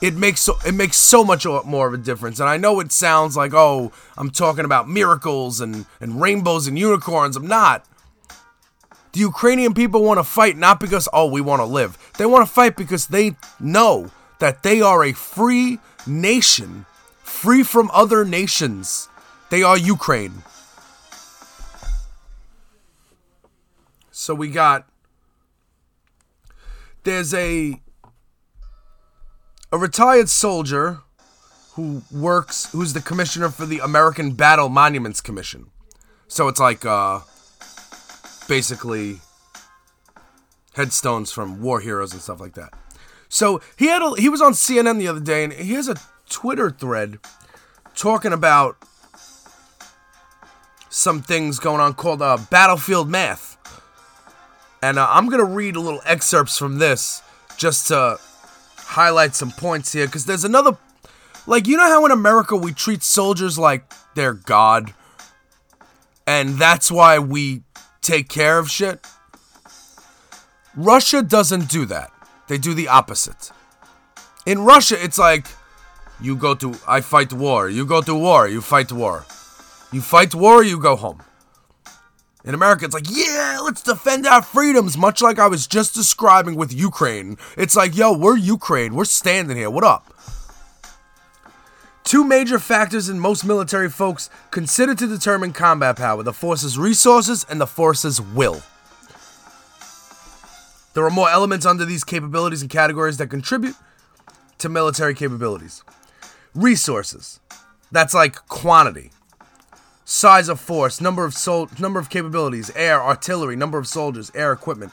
it 0.01 0.15
makes 0.15 0.41
so 0.41 0.57
it 0.65 0.75
makes 0.75 0.97
so 0.97 1.25
much 1.25 1.45
more 1.45 1.89
of 1.89 1.95
a 1.95 1.99
difference. 1.99 2.39
And 2.39 2.49
I 2.49 2.57
know 2.57 2.81
it 2.81 2.93
sounds 2.93 3.37
like 3.37 3.53
oh, 3.53 3.93
I'm 4.17 4.31
talking 4.31 4.65
about 4.65 4.89
miracles 4.89 5.61
and 5.61 5.87
and 6.01 6.21
rainbows 6.21 6.67
and 6.67 6.79
unicorns. 6.79 7.37
I'm 7.37 7.47
not. 7.49 7.85
The 9.13 9.21
Ukrainian 9.21 9.75
people 9.75 10.03
want 10.03 10.19
to 10.19 10.25
fight 10.25 10.57
not 10.57 10.81
because, 10.81 11.09
oh, 11.13 11.27
we 11.27 11.41
want 11.41 11.61
to 11.61 11.67
live. 11.67 11.99
They 12.19 12.27
want 12.27 12.47
to 12.47 12.53
fight 12.53 12.77
because 12.77 13.09
they 13.09 13.37
know 13.61 14.11
that 14.39 14.63
they 14.63 14.81
are 14.81 15.05
a 15.05 15.13
free 15.13 15.79
nation, 16.07 16.87
free 17.23 17.63
from 17.63 17.91
other 17.93 18.25
nations. 18.25 19.09
They 19.51 19.63
are 19.63 19.77
Ukraine. 19.77 20.43
So 24.11 24.35
we 24.35 24.49
got. 24.49 24.87
There's 27.05 27.35
a. 27.35 27.81
A 29.71 29.79
retired 29.79 30.29
soldier 30.29 31.01
who 31.75 32.03
works, 32.11 32.71
who's 32.73 32.93
the 32.93 33.01
commissioner 33.01 33.49
for 33.49 33.65
the 33.65 33.79
American 33.79 34.33
Battle 34.33 34.69
Monuments 34.69 35.23
Commission. 35.23 35.71
So 36.29 36.49
it's 36.49 36.61
like, 36.61 36.85
uh, 36.85 37.21
basically 38.49 39.21
headstones 40.75 41.33
from 41.33 41.61
war 41.61 41.81
heroes 41.81 42.13
and 42.13 42.23
stuff 42.23 42.41
like 42.41 42.55
that. 42.55 42.73
So 43.29 43.61
he 43.79 43.87
had 43.87 44.03
a, 44.03 44.15
he 44.21 44.29
was 44.29 44.43
on 44.43 44.53
CNN 44.53 44.99
the 44.99 45.09
other 45.09 45.21
day 45.21 45.45
and 45.45 45.53
he 45.53 45.73
has 45.75 45.89
a 45.89 45.97
Twitter 46.29 46.71
thread 46.71 47.19
talking 47.95 48.33
about 48.33 48.77
some 50.89 51.23
things 51.23 51.59
going 51.59 51.81
on 51.81 51.95
called 51.95 52.21
uh, 52.21 52.39
Battlefield 52.51 53.09
Math. 53.09 53.57
And 54.83 54.99
uh, 54.99 55.07
I'm 55.09 55.29
to 55.31 55.45
read 55.45 55.77
a 55.77 55.81
little 55.81 56.03
excerpts 56.05 56.59
from 56.59 56.79
this 56.79 57.23
just 57.57 57.89
to 57.89 58.19
highlight 58.77 59.35
some 59.35 59.51
points 59.51 59.93
here 59.93 60.07
because 60.07 60.27
there's 60.27 60.45
another 60.45 60.77
like 61.47 61.67
you 61.67 61.77
know 61.77 61.89
how 61.89 62.05
in 62.05 62.11
America 62.11 62.57
we 62.57 62.73
treat 62.73 63.03
soldiers 63.03 63.59
like 63.59 63.91
they're 64.15 64.35
god 64.35 64.93
and 66.27 66.59
that's 66.59 66.91
why 66.91 67.19
we 67.19 67.63
take 68.03 68.29
care 68.29 68.59
of 68.59 68.71
shit. 68.71 69.07
Russia 70.77 71.23
doesn't 71.23 71.69
do 71.69 71.87
that. 71.87 72.11
They 72.49 72.59
do 72.59 72.75
the 72.75 72.89
opposite. 72.89 73.51
In 74.45 74.61
Russia, 74.61 75.03
it's 75.03 75.19
like 75.19 75.47
you 76.21 76.37
go 76.37 76.55
to 76.57 76.75
I 76.87 77.01
fight 77.01 77.33
war, 77.33 77.69
you 77.69 77.87
go 77.87 78.03
to 78.03 78.15
war, 78.15 78.49
you 78.49 78.61
fight 78.61 78.93
war. 78.93 79.25
You 79.93 80.01
fight 80.01 80.35
war, 80.35 80.63
you 80.63 80.79
go 80.79 80.97
home. 80.97 81.23
In 82.45 82.55
America, 82.55 82.85
it's 82.85 82.95
like, 82.95 83.09
yeah, 83.09 83.61
let's 83.63 83.83
defend 83.83 84.27
our 84.27 84.43
freedoms, 84.43 84.99
much 84.99 85.23
like 85.23 85.39
I 85.39 85.47
was 85.47 85.69
just 85.69 85.95
describing 85.95 86.57
with 86.57 86.73
Ukraine. 86.73 87.37
It's 87.57 87.77
like, 87.77 87.97
yo, 87.97 88.13
we're 88.13 88.37
Ukraine. 88.37 88.95
We're 88.95 89.05
standing 89.05 89.57
here. 89.57 89.71
What 89.71 89.85
up? 89.85 90.12
Two 92.05 92.25
major 92.25 92.59
factors 92.59 93.09
in 93.09 93.21
most 93.21 93.45
military 93.45 93.89
folks 93.89 94.29
consider 94.51 94.95
to 94.95 95.07
determine 95.07 95.53
combat 95.53 95.97
power 95.97 96.23
the 96.23 96.33
force's 96.33 96.79
resources 96.79 97.47
and 97.49 97.61
the 97.61 97.67
force's 97.67 98.21
will. 98.21 98.63
There 100.95 101.05
are 101.05 101.11
more 101.11 101.31
elements 101.31 101.65
under 101.65 101.85
these 101.85 102.05
capabilities 102.05 102.61
and 102.61 102.71
categories 102.71 103.17
that 103.17 103.29
contribute 103.29 103.77
to 104.59 104.69
military 104.69 105.15
capabilities. 105.15 105.83
Resources. 106.55 107.41
That's 107.91 108.15
like 108.15 108.47
quantity. 108.49 109.11
Size 110.05 110.49
of 110.49 110.61
force, 110.61 111.01
number 111.01 111.25
of 111.25 111.33
sol- 111.33 111.71
number 111.79 111.99
of 111.99 112.11
capabilities, 112.11 112.71
air, 112.75 113.03
artillery, 113.03 113.57
number 113.57 113.79
of 113.79 113.87
soldiers, 113.87 114.31
air 114.35 114.53
equipment. 114.53 114.93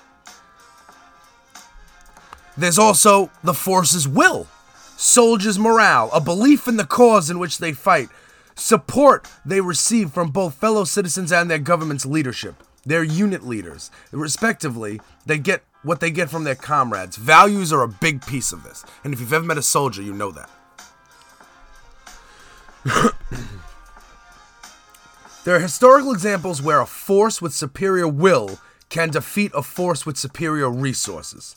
There's 2.56 2.80
also 2.80 3.30
the 3.44 3.54
force's 3.54 4.08
will 4.08 4.48
soldiers' 5.00 5.58
morale, 5.58 6.10
a 6.13 6.20
belief 6.20 6.68
in 6.68 6.75
the 6.75 6.86
cause 6.86 7.29
in 7.29 7.39
which 7.39 7.60
they 7.60 7.72
fight, 7.72 8.10
support 8.56 9.27
they 9.46 9.62
receive 9.62 10.12
from 10.12 10.29
both 10.29 10.56
fellow 10.56 10.84
citizens 10.84 11.32
and 11.32 11.50
their 11.50 11.58
government's 11.58 12.06
leadership, 12.06 12.62
their 12.86 13.03
unit 13.03 13.48
leaders, 13.48 13.89
respectively. 14.12 15.00
They 15.25 15.38
get 15.38 15.63
what 15.84 16.01
they 16.01 16.12
get 16.12 16.29
from 16.29 16.44
their 16.44 16.56
comrades. 16.56 17.15
Values 17.15 17.72
are 17.72 17.82
a 17.82 17.88
big 17.88 18.25
piece 18.25 18.51
of 18.51 18.63
this, 18.63 18.84
and 19.03 19.13
if 19.13 19.22
you've 19.22 19.32
ever 19.32 19.46
met 19.46 19.58
a 19.58 19.62
soldier, 19.62 20.01
you 20.01 20.13
know 20.13 20.32
that. 20.32 20.50
there 25.46 25.56
are 25.56 25.60
historical 25.60 26.12
examples 26.12 26.62
where 26.62 26.82
a 26.82 26.86
force 26.86 27.41
with 27.41 27.53
superior 27.53 28.08
will 28.08 28.60
can 28.89 29.10
defeat 29.10 29.51
a 29.56 29.62
force 29.62 30.06
with 30.06 30.18
superior 30.18 30.70
resources. 30.70 31.56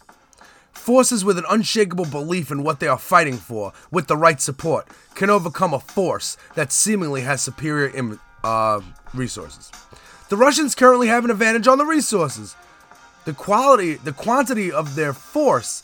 Forces 0.72 1.24
with 1.24 1.38
an 1.38 1.44
unshakable 1.48 2.06
belief 2.06 2.50
in 2.50 2.62
what 2.62 2.80
they 2.80 2.88
are 2.88 2.98
fighting 2.98 3.36
for, 3.36 3.72
with 3.90 4.08
the 4.08 4.16
right 4.16 4.40
support, 4.40 4.88
can 5.14 5.30
overcome 5.30 5.72
a 5.72 5.80
force 5.80 6.36
that 6.54 6.72
seemingly 6.72 7.20
has 7.20 7.40
superior 7.40 7.94
Im- 7.94 8.20
uh, 8.42 8.80
resources. 9.14 9.70
The 10.28 10.36
Russians 10.36 10.74
currently 10.74 11.08
have 11.08 11.24
an 11.24 11.30
advantage 11.30 11.68
on 11.68 11.78
the 11.78 11.84
resources. 11.84 12.56
The 13.24 13.34
quality, 13.34 13.94
the 13.94 14.12
quantity 14.12 14.72
of 14.72 14.96
their 14.96 15.12
force 15.12 15.82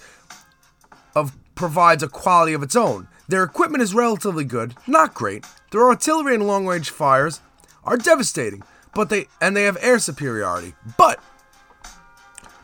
of 1.15 1.37
provides 1.55 2.03
a 2.03 2.09
quality 2.09 2.55
of 2.55 2.63
its 2.63 2.75
own. 2.75 3.09
Their 3.29 3.43
equipment 3.45 3.83
is 3.83 3.95
relatively 3.95 4.45
good, 4.45 4.75
not 4.87 5.13
great. 5.13 5.45
Their 5.71 5.87
artillery 5.87 6.35
and 6.35 6.47
long-range 6.47 6.91
fires 6.91 7.41
are 7.85 7.97
devastating, 7.97 8.63
but 8.95 9.11
they 9.11 9.29
and 9.41 9.57
they 9.57 9.65
have 9.65 9.77
air 9.81 9.99
superiority. 9.99 10.75
But 10.97 11.21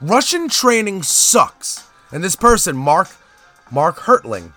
Russian 0.00 0.49
training 0.49 1.02
sucks. 1.02 1.85
And 2.14 2.23
this 2.23 2.37
person, 2.37 2.76
Mark 2.76 3.09
Mark 3.73 3.97
Hertling, 4.02 4.52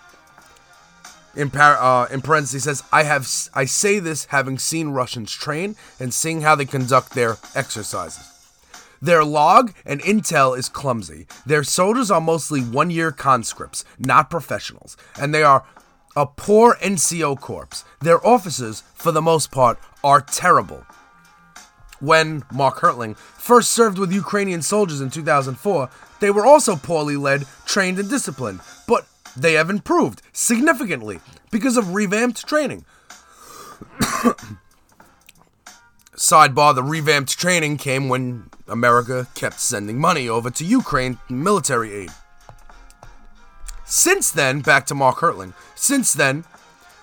in 1.36 1.50
par- 1.50 1.80
uh, 1.80 2.06
in 2.06 2.22
parentheses 2.22 2.66
says, 2.66 2.84
"I 2.94 3.02
have 3.02 3.28
I 3.52 3.66
say 3.66 3.98
this 3.98 4.26
having 4.26 4.60
seen 4.60 4.90
Russians 4.90 5.34
train 5.34 5.76
and 6.00 6.14
seeing 6.14 6.42
how 6.42 6.54
they 6.54 6.66
conduct 6.66 7.14
their 7.14 7.38
exercises." 7.56 8.24
Their 9.02 9.24
log 9.24 9.74
and 9.88 10.02
intel 10.02 10.56
is 10.56 10.70
clumsy. 10.70 11.26
Their 11.48 11.64
soldiers 11.64 12.12
are 12.12 12.22
mostly 12.22 12.62
one 12.62 12.92
year 12.92 13.12
conscripts, 13.12 13.84
not 13.98 14.30
professionals, 14.30 14.96
and 15.20 15.34
they 15.34 15.42
are 15.42 15.64
a 16.16 16.28
poor 16.28 16.78
NCO 16.80 17.36
corps. 17.36 17.84
Their 18.02 18.26
officers, 18.26 18.84
for 18.94 19.12
the 19.12 19.22
most 19.22 19.50
part, 19.50 19.80
are 20.04 20.22
terrible. 20.22 20.86
When 22.00 22.44
Mark 22.52 22.80
Hertling 22.80 23.18
first 23.18 23.72
served 23.72 23.98
with 23.98 24.12
Ukrainian 24.12 24.62
soldiers 24.62 25.02
in 25.02 25.10
2004, 25.10 25.90
they 26.20 26.32
were 26.32 26.46
also 26.46 26.76
poorly 26.76 27.18
led, 27.18 27.46
trained, 27.66 28.00
and 28.00 28.10
disciplined, 28.10 28.60
but 28.88 29.08
they 29.36 29.54
have 29.54 29.70
improved 29.70 30.22
significantly 30.32 31.20
because 31.52 31.78
of 31.78 31.94
revamped 31.94 32.48
training. 32.48 32.86
Sidebar 36.16 36.74
the 36.74 36.84
revamped 36.84 37.38
training 37.38 37.78
came 37.78 38.10
when 38.10 38.50
America 38.68 39.28
kept 39.36 39.60
sending 39.60 40.00
money 40.00 40.28
over 40.28 40.50
to 40.50 40.66
Ukraine 40.66 41.20
military 41.30 41.94
aid. 41.94 42.10
Since 43.86 44.32
then, 44.32 44.62
back 44.62 44.86
to 44.88 44.96
Mark 44.96 45.18
Hertling, 45.18 45.54
since 45.76 46.14
then, 46.14 46.44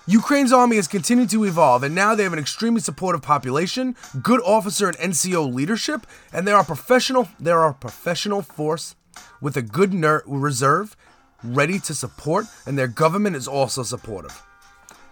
Ukraine's 0.07 0.53
army 0.53 0.75
has 0.75 0.87
continued 0.87 1.31
to 1.31 1.45
evolve, 1.45 1.81
and 1.81 1.95
now 1.95 2.13
they 2.13 2.21
have 2.21 2.33
an 2.33 2.37
extremely 2.37 2.79
supportive 2.79 3.23
population, 3.23 3.95
good 4.21 4.39
officer 4.41 4.87
and 4.87 4.97
NCO 4.97 5.51
leadership, 5.51 6.05
and 6.31 6.47
they 6.47 6.51
are 6.51 6.63
professional. 6.63 7.27
They 7.39 7.49
are 7.49 7.67
a 7.67 7.73
professional 7.73 8.43
force 8.43 8.95
with 9.41 9.57
a 9.57 9.63
good 9.63 9.95
ner- 9.95 10.21
reserve, 10.27 10.95
ready 11.43 11.79
to 11.79 11.95
support, 11.95 12.45
and 12.67 12.77
their 12.77 12.87
government 12.87 13.35
is 13.35 13.47
also 13.47 13.81
supportive. 13.81 14.43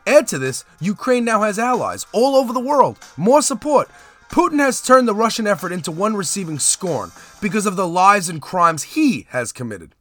Add 0.06 0.28
to 0.28 0.38
this, 0.38 0.64
Ukraine 0.80 1.26
now 1.26 1.42
has 1.42 1.58
allies 1.58 2.06
all 2.12 2.36
over 2.36 2.54
the 2.54 2.60
world, 2.60 3.00
more 3.18 3.42
support. 3.42 3.90
Putin 4.30 4.60
has 4.60 4.80
turned 4.80 5.08
the 5.08 5.16
Russian 5.16 5.48
effort 5.48 5.72
into 5.72 5.92
one 5.92 6.16
receiving 6.16 6.60
scorn 6.60 7.12
because 7.42 7.66
of 7.66 7.76
the 7.76 7.88
lies 7.88 8.30
and 8.30 8.42
crimes 8.42 8.84
he 8.84 9.26
has 9.30 9.52
committed. 9.52 9.96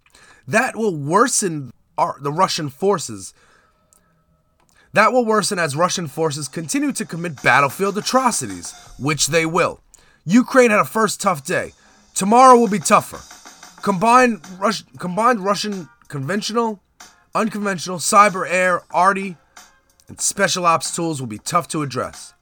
That 0.47 0.77
will 0.77 0.95
worsen 0.95 1.71
our, 1.97 2.17
the 2.21 2.33
Russian 2.33 2.69
forces. 2.69 3.33
That 4.95 5.13
will 5.13 5.25
worsen 5.25 5.59
as 5.59 5.75
Russian 5.75 6.07
forces 6.07 6.49
continue 6.49 6.93
to 6.93 7.07
commit 7.07 7.43
battlefield 7.43 7.97
atrocities, 7.97 8.75
which 8.99 9.29
they 9.29 9.47
will. 9.47 9.81
Ukraine 10.25 10.71
had 10.71 10.81
a 10.81 10.85
first 10.85 11.21
tough 11.21 11.45
day. 11.45 11.73
Tomorrow 12.15 12.59
will 12.59 12.69
be 12.69 12.79
tougher. 12.79 13.21
Combined, 13.83 14.43
Rus- 14.59 14.85
combined 14.99 15.41
Russian 15.41 15.89
conventional, 16.09 16.81
unconventional, 17.35 17.99
cyber, 17.99 18.47
air, 18.49 18.83
arty, 18.91 19.37
and 20.09 20.21
special 20.21 20.67
ops 20.67 20.95
tools 20.95 21.21
will 21.21 21.27
be 21.27 21.39
tough 21.39 21.69
to 21.69 21.83
address. 21.83 22.35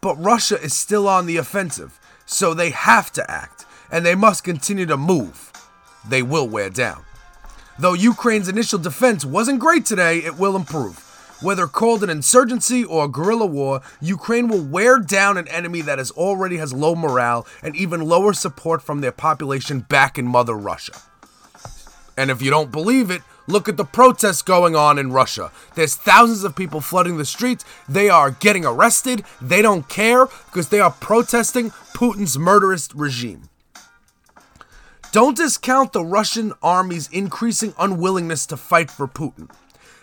But 0.00 0.16
Russia 0.16 0.60
is 0.60 0.74
still 0.74 1.06
on 1.06 1.26
the 1.26 1.36
offensive, 1.36 2.00
so 2.24 2.54
they 2.54 2.70
have 2.70 3.12
to 3.12 3.30
act, 3.30 3.66
and 3.92 4.04
they 4.04 4.14
must 4.14 4.44
continue 4.44 4.86
to 4.86 4.96
move. 4.96 5.52
They 6.08 6.22
will 6.22 6.48
wear 6.48 6.70
down. 6.70 7.04
Though 7.78 7.92
Ukraine's 7.92 8.48
initial 8.48 8.78
defense 8.78 9.24
wasn't 9.26 9.60
great 9.60 9.84
today, 9.84 10.18
it 10.18 10.38
will 10.38 10.56
improve. 10.56 11.11
Whether 11.42 11.66
called 11.66 12.04
an 12.04 12.10
insurgency 12.10 12.84
or 12.84 13.06
a 13.06 13.08
guerrilla 13.08 13.46
war, 13.46 13.80
Ukraine 14.00 14.46
will 14.46 14.62
wear 14.62 15.00
down 15.00 15.36
an 15.36 15.48
enemy 15.48 15.80
that 15.80 15.98
is 15.98 16.12
already 16.12 16.58
has 16.58 16.72
low 16.72 16.94
morale 16.94 17.48
and 17.64 17.74
even 17.74 18.00
lower 18.00 18.32
support 18.32 18.80
from 18.80 19.00
their 19.00 19.10
population 19.10 19.80
back 19.80 20.18
in 20.18 20.26
Mother 20.26 20.54
Russia. 20.54 20.92
And 22.16 22.30
if 22.30 22.40
you 22.40 22.50
don't 22.50 22.70
believe 22.70 23.10
it, 23.10 23.22
look 23.48 23.68
at 23.68 23.76
the 23.76 23.84
protests 23.84 24.42
going 24.42 24.76
on 24.76 25.00
in 25.00 25.10
Russia. 25.10 25.50
There's 25.74 25.96
thousands 25.96 26.44
of 26.44 26.54
people 26.54 26.80
flooding 26.80 27.16
the 27.16 27.24
streets. 27.24 27.64
They 27.88 28.08
are 28.08 28.30
getting 28.30 28.64
arrested. 28.64 29.24
They 29.40 29.62
don't 29.62 29.88
care 29.88 30.26
because 30.26 30.68
they 30.68 30.78
are 30.78 30.92
protesting 30.92 31.70
Putin's 31.92 32.38
murderous 32.38 32.94
regime. 32.94 33.48
Don't 35.10 35.36
discount 35.36 35.92
the 35.92 36.04
Russian 36.04 36.52
army's 36.62 37.08
increasing 37.08 37.74
unwillingness 37.80 38.46
to 38.46 38.56
fight 38.56 38.92
for 38.92 39.08
Putin. 39.08 39.50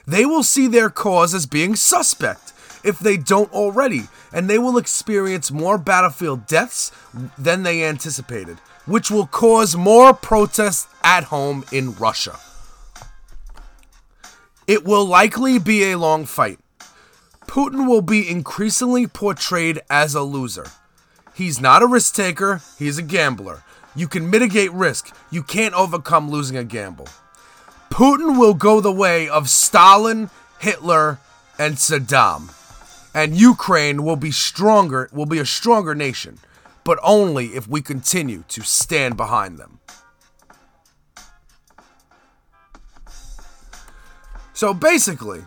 They 0.09 0.25
will 0.25 0.41
see 0.41 0.65
their 0.65 0.89
cause 0.89 1.35
as 1.35 1.45
being 1.45 1.75
suspect 1.75 2.51
if 2.83 2.97
they 2.97 3.15
don't 3.15 3.53
already, 3.53 4.07
and 4.33 4.49
they 4.49 4.57
will 4.57 4.79
experience 4.79 5.51
more 5.51 5.77
battlefield 5.77 6.47
deaths 6.47 6.91
than 7.37 7.61
they 7.61 7.83
anticipated, 7.83 8.57
which 8.87 9.11
will 9.11 9.27
cause 9.27 9.75
more 9.75 10.15
protests 10.15 10.87
at 11.03 11.25
home 11.25 11.63
in 11.71 11.93
Russia. 11.93 12.39
It 14.65 14.83
will 14.83 15.05
likely 15.05 15.59
be 15.59 15.91
a 15.91 15.97
long 15.99 16.25
fight. 16.25 16.57
Putin 17.45 17.87
will 17.87 18.01
be 18.01 18.27
increasingly 18.27 19.05
portrayed 19.05 19.79
as 19.91 20.15
a 20.15 20.23
loser. 20.23 20.65
He's 21.35 21.61
not 21.61 21.83
a 21.83 21.87
risk 21.87 22.15
taker, 22.15 22.61
he's 22.79 22.97
a 22.97 23.03
gambler. 23.03 23.63
You 23.95 24.07
can 24.07 24.27
mitigate 24.27 24.71
risk, 24.71 25.15
you 25.29 25.43
can't 25.43 25.75
overcome 25.75 26.31
losing 26.31 26.57
a 26.57 26.63
gamble. 26.63 27.07
Putin 27.89 28.39
will 28.39 28.53
go 28.53 28.79
the 28.79 28.91
way 28.91 29.27
of 29.27 29.49
Stalin, 29.49 30.29
Hitler, 30.59 31.19
and 31.57 31.75
Saddam. 31.75 32.55
And 33.13 33.35
Ukraine 33.35 34.03
will 34.03 34.15
be 34.15 34.31
stronger, 34.31 35.09
will 35.11 35.25
be 35.25 35.39
a 35.39 35.45
stronger 35.45 35.95
nation, 35.95 36.37
but 36.83 36.99
only 37.01 37.47
if 37.47 37.67
we 37.67 37.81
continue 37.81 38.43
to 38.49 38.61
stand 38.61 39.17
behind 39.17 39.57
them. 39.57 39.79
So 44.53 44.73
basically, 44.73 45.41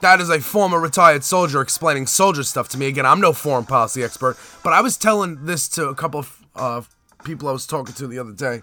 that 0.00 0.20
is 0.20 0.30
a 0.30 0.40
former 0.40 0.80
retired 0.80 1.24
soldier 1.24 1.60
explaining 1.60 2.06
soldier 2.06 2.42
stuff 2.42 2.68
to 2.70 2.78
me. 2.78 2.86
Again, 2.86 3.04
I'm 3.04 3.20
no 3.20 3.32
foreign 3.32 3.66
policy 3.66 4.02
expert, 4.02 4.38
but 4.62 4.72
I 4.72 4.80
was 4.80 4.96
telling 4.96 5.44
this 5.46 5.68
to 5.70 5.88
a 5.88 5.94
couple 5.94 6.20
of 6.20 6.46
uh, 6.56 6.82
people 7.24 7.48
I 7.48 7.52
was 7.52 7.66
talking 7.66 7.94
to 7.94 8.06
the 8.06 8.18
other 8.18 8.32
day. 8.32 8.62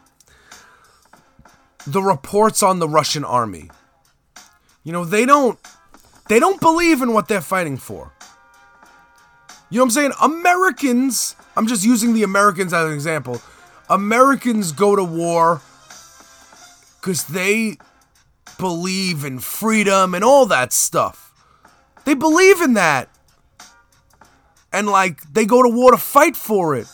The 1.88 2.02
reports 2.02 2.62
on 2.62 2.80
the 2.80 2.88
Russian 2.88 3.23
army. 3.23 3.69
You 4.84 4.91
know, 4.91 5.06
they 5.06 5.26
don't 5.26 5.58
they 6.28 6.39
don't 6.39 6.60
believe 6.60 7.02
in 7.02 7.13
what 7.13 7.28
they're 7.28 7.41
fighting 7.41 7.78
for. 7.78 8.12
You 9.69 9.78
know 9.78 9.84
what 9.84 9.88
I'm 9.88 9.91
saying? 9.91 10.12
Americans, 10.21 11.36
I'm 11.56 11.67
just 11.67 11.84
using 11.86 12.13
the 12.13 12.23
Americans 12.23 12.73
as 12.73 12.88
an 12.88 12.93
example. 12.93 13.41
Americans 13.89 14.71
go 14.71 14.95
to 14.95 15.04
war 15.04 15.62
because 17.00 17.26
they 17.28 17.78
believe 18.58 19.23
in 19.23 19.39
freedom 19.39 20.13
and 20.13 20.23
all 20.23 20.45
that 20.47 20.73
stuff. 20.73 21.34
They 22.06 22.13
believe 22.13 22.62
in 22.62 22.73
that. 22.73 23.10
And 24.71 24.88
like, 24.88 25.21
they 25.34 25.45
go 25.45 25.63
to 25.63 25.69
war 25.69 25.91
to 25.91 25.97
fight 25.97 26.36
for 26.36 26.76
it. 26.76 26.88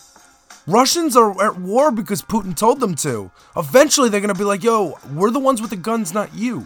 Russians 0.65 1.15
are 1.17 1.43
at 1.43 1.59
war 1.59 1.91
because 1.91 2.21
Putin 2.21 2.55
told 2.55 2.79
them 2.79 2.95
to. 2.95 3.31
Eventually, 3.57 4.09
they're 4.09 4.21
going 4.21 4.33
to 4.33 4.39
be 4.39 4.45
like, 4.45 4.63
yo, 4.63 4.97
we're 5.13 5.31
the 5.31 5.39
ones 5.39 5.61
with 5.61 5.69
the 5.69 5.75
guns, 5.75 6.13
not 6.13 6.33
you. 6.33 6.65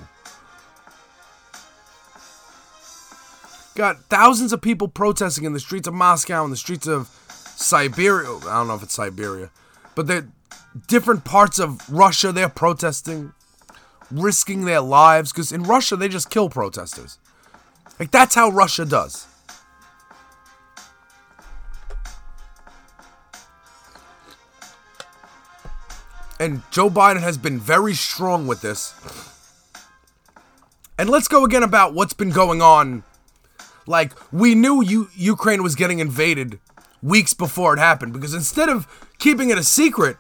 Got 3.76 4.04
thousands 4.06 4.54
of 4.54 4.62
people 4.62 4.88
protesting 4.88 5.46
in 5.46 5.54
the 5.54 5.60
streets 5.60 5.88
of 5.88 5.94
Moscow 5.94 6.44
and 6.44 6.52
the 6.52 6.58
streets 6.58 6.88
of 6.88 7.08
Siberia. 7.56 8.30
I 8.30 8.58
don't 8.58 8.68
know 8.68 8.76
if 8.76 8.84
it's 8.84 8.94
Siberia, 8.94 9.50
but 9.96 10.08
they're 10.08 10.28
different 10.88 11.26
parts 11.26 11.60
of 11.60 11.88
Russia. 11.90 12.32
They're 12.32 12.50
protesting, 12.50 13.34
risking 14.12 14.66
their 14.66 14.82
lives 14.82 15.32
because 15.32 15.52
in 15.52 15.64
Russia 15.64 15.96
they 15.96 16.08
just 16.08 16.30
kill 16.30 16.50
protesters. 16.50 17.18
Like 18.00 18.12
that's 18.12 18.36
how 18.36 18.50
Russia 18.50 18.86
does. 18.86 19.28
And 26.40 26.62
Joe 26.72 26.90
Biden 26.90 27.22
has 27.22 27.38
been 27.38 27.60
very 27.60 27.94
strong 27.94 28.48
with 28.48 28.62
this. 28.62 28.94
And 31.00 31.10
let's 31.10 31.28
go 31.28 31.46
again 31.46 31.64
about 31.64 31.94
what's 31.94 32.14
been 32.14 32.32
going 32.32 32.62
on 32.62 33.04
like 33.88 34.14
we 34.32 34.54
knew 34.54 34.82
U- 34.82 35.10
Ukraine 35.16 35.64
was 35.64 35.76
getting 35.76 36.00
invaded 36.00 36.60
weeks 37.02 37.34
before 37.34 37.74
it 37.74 37.80
happened 37.80 38.14
because 38.14 38.34
instead 38.34 38.70
of 38.70 38.88
keeping 39.18 39.50
it 39.50 39.58
a 39.58 39.64
secret, 39.64 40.18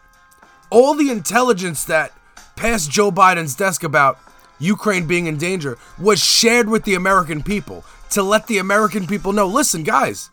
all 0.69 0.93
the 0.93 1.11
intelligence 1.11 1.83
that 1.85 2.11
passed 2.55 2.89
Joe 2.89 3.11
Biden's 3.11 3.55
desk 3.55 3.83
about 3.83 4.17
Ukraine 4.59 5.05
being 5.05 5.27
in 5.27 5.37
danger 5.37 5.77
was 5.99 6.23
shared 6.23 6.69
with 6.69 6.83
the 6.83 6.95
American 6.95 7.43
people 7.43 7.83
to 8.11 8.23
let 8.23 8.47
the 8.47 8.57
American 8.57 9.05
people 9.05 9.33
know 9.33 9.45
listen, 9.45 9.83
guys, 9.83 10.29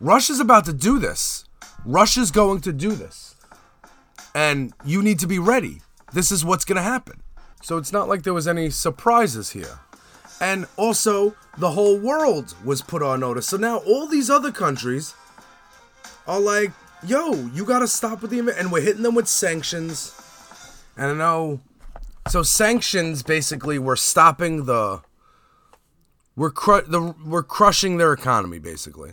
Russia's 0.00 0.40
about 0.40 0.64
to 0.66 0.72
do 0.72 0.98
this. 0.98 1.44
Russia's 1.84 2.30
going 2.30 2.60
to 2.62 2.72
do 2.72 2.92
this. 2.92 3.35
And 4.36 4.74
you 4.84 5.00
need 5.02 5.18
to 5.20 5.26
be 5.26 5.38
ready. 5.38 5.80
This 6.12 6.30
is 6.30 6.44
what's 6.44 6.66
going 6.66 6.76
to 6.76 6.82
happen. 6.82 7.22
So 7.62 7.78
it's 7.78 7.90
not 7.90 8.06
like 8.06 8.22
there 8.22 8.34
was 8.34 8.46
any 8.46 8.68
surprises 8.68 9.52
here. 9.52 9.78
And 10.42 10.66
also, 10.76 11.34
the 11.56 11.70
whole 11.70 11.98
world 11.98 12.54
was 12.62 12.82
put 12.82 13.02
on 13.02 13.20
notice. 13.20 13.46
So 13.46 13.56
now 13.56 13.78
all 13.78 14.06
these 14.06 14.28
other 14.28 14.52
countries 14.52 15.14
are 16.26 16.38
like, 16.38 16.70
yo, 17.02 17.32
you 17.54 17.64
got 17.64 17.78
to 17.78 17.88
stop 17.88 18.20
with 18.20 18.30
the. 18.30 18.40
And 18.40 18.70
we're 18.70 18.82
hitting 18.82 19.02
them 19.02 19.14
with 19.14 19.26
sanctions. 19.26 20.14
And 20.98 21.12
I 21.12 21.14
know. 21.14 21.60
So 22.28 22.42
sanctions 22.42 23.22
basically 23.22 23.78
were 23.78 23.96
stopping 23.96 24.66
the. 24.66 25.00
We're, 26.36 26.50
cru- 26.50 26.82
the, 26.82 27.14
we're 27.24 27.42
crushing 27.42 27.96
their 27.96 28.12
economy, 28.12 28.58
basically. 28.58 29.12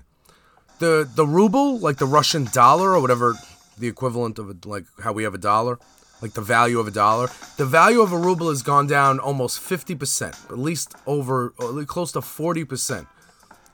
The, 0.79 1.09
the 1.15 1.25
ruble, 1.25 1.79
like 1.79 1.95
the 1.95 2.05
Russian 2.05 2.43
dollar 2.51 2.91
or 2.91 2.99
whatever 2.99 3.35
the 3.77 3.87
equivalent 3.87 4.39
of 4.39 4.49
it, 4.49 4.65
like 4.65 4.85
how 5.03 5.13
we 5.13 5.23
have 5.23 5.33
a 5.33 5.39
dollar, 5.39 5.79
like 6.21 6.33
the 6.33 6.41
value 6.41 6.79
of 6.79 6.87
a 6.87 6.91
dollar. 6.91 7.29
The 7.57 7.65
value 7.65 8.01
of 8.01 8.11
a 8.11 8.17
ruble 8.17 8.49
has 8.49 8.61
gone 8.61 8.87
down 8.87 9.19
almost 9.19 9.59
50%, 9.59 10.51
at 10.51 10.57
least 10.57 10.95
over 11.05 11.49
close 11.85 12.11
to 12.13 12.19
40% 12.19 13.07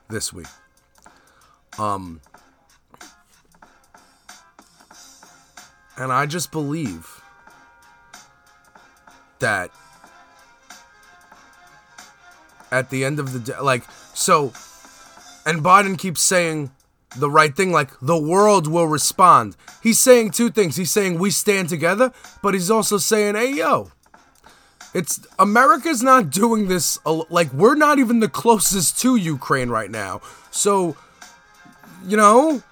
this 0.08 0.32
week. 0.32 0.46
Um 1.78 2.20
and 5.96 6.12
I 6.12 6.26
just 6.26 6.50
believe 6.50 7.20
that 9.38 9.70
at 12.72 12.90
the 12.90 13.04
end 13.04 13.18
of 13.18 13.32
the 13.32 13.38
day 13.38 13.58
like 13.60 13.84
so 14.14 14.52
and 15.46 15.62
Biden 15.62 15.98
keeps 15.98 16.20
saying 16.20 16.70
the 17.16 17.30
right 17.30 17.54
thing 17.54 17.72
like 17.72 17.90
the 18.00 18.18
world 18.18 18.66
will 18.66 18.86
respond. 18.86 19.56
He's 19.82 19.98
saying 19.98 20.30
two 20.30 20.50
things. 20.50 20.76
He's 20.76 20.90
saying 20.90 21.18
we 21.18 21.30
stand 21.30 21.68
together, 21.68 22.12
but 22.42 22.54
he's 22.54 22.70
also 22.70 22.98
saying, 22.98 23.34
"Hey 23.34 23.52
yo, 23.54 23.90
it's 24.94 25.20
America's 25.38 26.02
not 26.02 26.30
doing 26.30 26.68
this 26.68 26.98
like 27.04 27.52
we're 27.52 27.74
not 27.74 27.98
even 27.98 28.20
the 28.20 28.28
closest 28.28 28.98
to 29.00 29.16
Ukraine 29.16 29.70
right 29.70 29.90
now." 29.90 30.20
So, 30.50 30.96
you 32.06 32.16
know, 32.16 32.62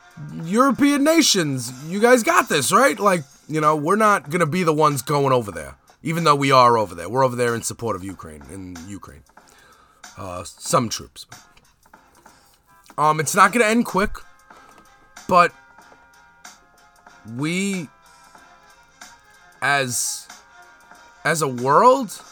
European 0.44 1.05
nations, 1.05 1.72
you 1.87 2.01
guys 2.01 2.22
got 2.22 2.48
this, 2.48 2.72
right? 2.72 2.98
Like, 2.98 3.22
you 3.48 3.61
know, 3.61 3.77
we're 3.77 3.96
not 3.96 4.31
going 4.31 4.40
to 4.40 4.46
be 4.46 4.62
the 4.62 4.72
ones 4.72 5.03
going 5.03 5.33
over 5.33 5.51
there, 5.51 5.77
even 6.03 6.24
though 6.24 6.37
we 6.37 6.53
are 6.53 6.77
over 6.79 6.94
there. 6.94 7.09
We're 7.09 7.24
over 7.24 7.37
there 7.37 7.55
in 7.55 7.62
support 7.62 7.96
of 7.96 8.05
Ukraine 8.05 8.42
in 8.53 8.77
Ukraine. 8.88 9.24
Uh 10.16 10.44
some 10.44 10.88
troops. 10.88 11.27
Um 12.96 13.18
it's 13.18 13.35
not 13.35 13.53
going 13.53 13.64
to 13.64 13.70
end 13.70 13.85
quick 13.85 14.12
but 15.29 15.53
we 17.37 17.88
as 19.62 20.27
as 21.25 21.43
a 21.43 21.49
world 21.49 22.23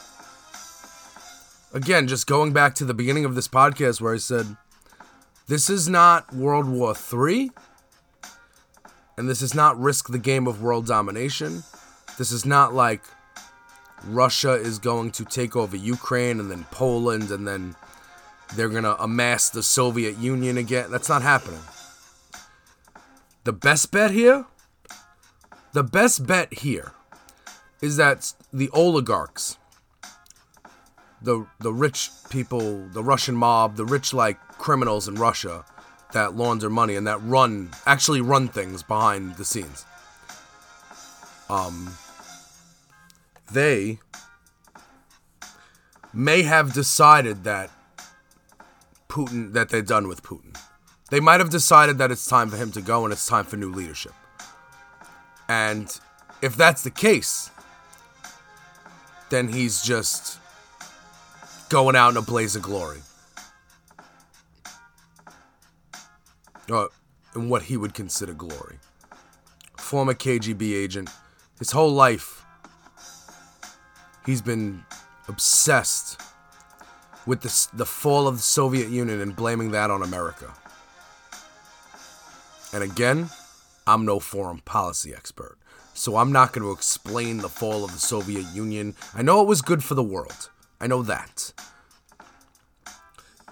again 1.75 2.09
just 2.09 2.27
going 2.27 2.53
back 2.53 2.75
to 2.75 2.85
the 2.85 2.95
beginning 2.95 3.25
of 3.25 3.35
this 3.35 3.47
podcast 3.47 4.01
where 4.01 4.15
i 4.15 4.17
said 4.17 4.57
this 5.49 5.69
is 5.69 5.89
not 5.89 6.33
world 6.33 6.67
war 6.69 6.95
3 6.95 7.51
and 9.17 9.29
this 9.29 9.43
is 9.43 9.55
not 9.55 9.79
risk 9.79 10.09
the 10.09 10.19
game 10.19 10.47
of 10.47 10.63
world 10.63 10.87
domination. 10.87 11.63
This 12.19 12.33
is 12.33 12.45
not 12.45 12.75
like 12.75 13.03
russia 14.05 14.53
is 14.53 14.79
going 14.79 15.11
to 15.11 15.25
take 15.25 15.57
over 15.57 15.75
ukraine 15.75 16.39
and 16.39 16.51
then 16.51 16.65
poland 16.71 17.31
and 17.31 17.49
then 17.49 17.75
they're 18.55 18.69
going 18.69 18.85
to 18.85 19.03
amass 19.03 19.49
the 19.51 19.63
soviet 19.63 20.19
union 20.19 20.59
again. 20.59 20.91
That's 20.91 21.09
not 21.09 21.23
happening 21.23 21.61
the 23.47 23.53
best 23.53 23.93
bet 23.93 24.11
here, 24.11 24.45
the 25.73 25.85
best 25.85 26.27
bet 26.27 26.53
here 26.53 26.91
is 27.81 27.97
that 27.97 28.35
the 28.53 28.69
oligarchs, 28.71 29.57
the 31.23 31.47
the 31.61 31.73
rich 31.73 32.11
people, 32.29 32.89
the 32.89 33.05
Russian 33.05 33.37
mob, 33.37 33.77
the 33.77 33.85
rich 33.85 34.13
like 34.13 34.37
criminals 34.59 35.07
in 35.07 35.15
Russia 35.15 35.65
that 36.13 36.35
launder 36.35 36.69
money 36.69 36.97
and 36.97 37.07
that 37.07 37.23
run 37.23 37.71
actually 37.87 38.21
run 38.21 38.49
things 38.49 38.83
behind 38.83 39.37
the 39.37 39.45
scenes. 39.45 39.85
Um 41.49 41.97
they 43.53 44.01
may 46.13 46.43
have 46.43 46.73
decided 46.73 47.45
that 47.45 47.71
Putin 49.09 49.53
that 49.53 49.69
they're 49.69 49.83
done 49.83 50.09
with 50.09 50.25
Putin. 50.25 50.57
They 51.11 51.21
might 51.21 51.41
have 51.41 51.51
decided 51.51 51.99
that 51.99 52.11
it's 52.11 52.27
time 52.27 52.51
for 52.51 52.57
him 52.57 52.73
to 52.73 52.83
go 52.83 53.05
and 53.05 53.13
it's 53.13 53.27
time 53.27 53.45
for 53.45 53.57
new 53.57 53.71
leadership. 53.71 54.13
And 55.49 55.89
if 56.43 56.57
that's 56.57 56.83
the 56.83 56.91
case, 56.91 57.51
then 59.31 59.49
he's 59.49 59.83
just 59.83 60.39
going 61.69 61.97
out 61.97 62.11
in 62.11 62.17
a 62.17 62.23
blaze 62.23 62.57
of 62.57 62.63
glory. 62.63 63.03
Or 66.69 66.91
in 67.37 67.49
what 67.49 67.63
he 67.63 67.77
would 67.77 67.95
consider 67.95 68.35
glory. 68.35 68.79
Former 69.77 70.15
KGB 70.15 70.75
agent, 70.75 71.11
his 71.61 71.71
whole 71.71 71.93
life, 71.93 72.45
he's 74.25 74.43
been 74.43 74.85
obsessed 75.29 76.21
with 77.27 77.43
the, 77.43 77.69
the 77.77 77.87
fall 77.87 78.27
of 78.27 78.37
the 78.37 78.43
Soviet 78.43 78.89
Union 78.89 79.21
and 79.21 79.37
blaming 79.37 79.71
that 79.73 79.91
on 79.91 80.03
America. 80.03 80.53
And 82.77 82.85
again, 82.85 83.31
I'm 83.87 84.05
no 84.05 84.21
foreign 84.21 84.59
policy 84.59 85.15
expert, 85.15 85.57
so 85.95 86.19
I'm 86.19 86.31
not 86.31 86.53
going 86.53 86.63
to 86.63 86.73
explain 86.73 87.39
the 87.39 87.49
fall 87.49 87.87
of 87.87 87.93
the 87.93 87.99
Soviet 87.99 88.45
Union. 88.55 88.95
I 89.15 89.23
know 89.23 89.41
it 89.41 89.49
was 89.49 89.63
good 89.63 89.83
for 89.83 89.95
the 89.95 90.03
world. 90.03 90.51
I 90.79 90.87
know 90.87 91.03
that. 91.05 91.55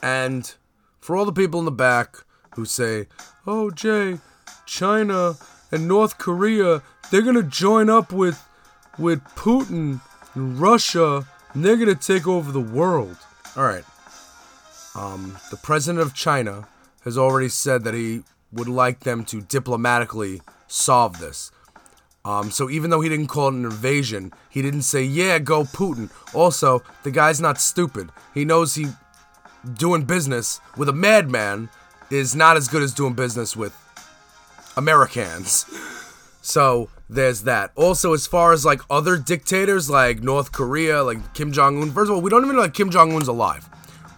And 0.02 0.54
for 1.00 1.16
all 1.16 1.24
the 1.24 1.32
people 1.32 1.58
in 1.58 1.64
the 1.64 1.70
back 1.70 2.16
who 2.54 2.66
say, 2.66 3.06
"Oh, 3.46 3.70
Jay, 3.70 4.18
China 4.66 5.36
and 5.72 5.88
North 5.88 6.18
Korea, 6.18 6.82
they're 7.10 7.22
going 7.22 7.34
to 7.34 7.42
join 7.42 7.88
up 7.88 8.12
with 8.12 8.46
with 8.98 9.24
Putin 9.36 10.02
and 10.34 10.60
Russia, 10.60 11.26
and 11.54 11.64
they're 11.64 11.76
going 11.76 11.88
to 11.88 11.94
take 11.94 12.28
over 12.28 12.52
the 12.52 12.60
world." 12.60 13.16
All 13.56 13.64
right. 13.64 13.84
Um, 14.94 15.38
the 15.50 15.56
president 15.56 16.02
of 16.02 16.12
China 16.12 16.68
has 17.04 17.16
already 17.16 17.48
said 17.48 17.84
that 17.84 17.94
he 17.94 18.22
would 18.54 18.68
like 18.68 19.00
them 19.00 19.24
to 19.26 19.40
diplomatically 19.40 20.40
solve 20.66 21.18
this. 21.18 21.50
Um, 22.24 22.50
so 22.50 22.70
even 22.70 22.90
though 22.90 23.02
he 23.02 23.08
didn't 23.08 23.26
call 23.26 23.48
it 23.48 23.54
an 23.54 23.64
invasion, 23.66 24.32
he 24.48 24.62
didn't 24.62 24.82
say, 24.82 25.02
"Yeah, 25.02 25.38
go 25.38 25.64
Putin." 25.64 26.08
Also, 26.32 26.82
the 27.02 27.10
guy's 27.10 27.40
not 27.40 27.60
stupid. 27.60 28.10
He 28.32 28.44
knows 28.46 28.74
he 28.74 28.86
doing 29.76 30.04
business 30.04 30.60
with 30.76 30.88
a 30.88 30.92
madman 30.92 31.68
is 32.10 32.34
not 32.34 32.56
as 32.56 32.68
good 32.68 32.82
as 32.82 32.94
doing 32.94 33.14
business 33.14 33.56
with 33.56 33.74
Americans. 34.76 35.66
So 36.44 36.90
there's 37.08 37.44
that. 37.44 37.72
Also, 37.74 38.12
as 38.12 38.26
far 38.26 38.52
as 38.52 38.66
like 38.66 38.82
other 38.90 39.16
dictators 39.16 39.88
like 39.88 40.22
North 40.22 40.52
Korea, 40.52 41.02
like 41.02 41.32
Kim 41.32 41.52
Jong 41.52 41.80
Un. 41.80 41.90
First 41.90 42.10
of 42.10 42.16
all, 42.16 42.20
we 42.20 42.28
don't 42.28 42.44
even 42.44 42.56
know 42.56 42.62
that 42.62 42.74
Kim 42.74 42.90
Jong 42.90 43.16
Un's 43.16 43.28
alive. 43.28 43.66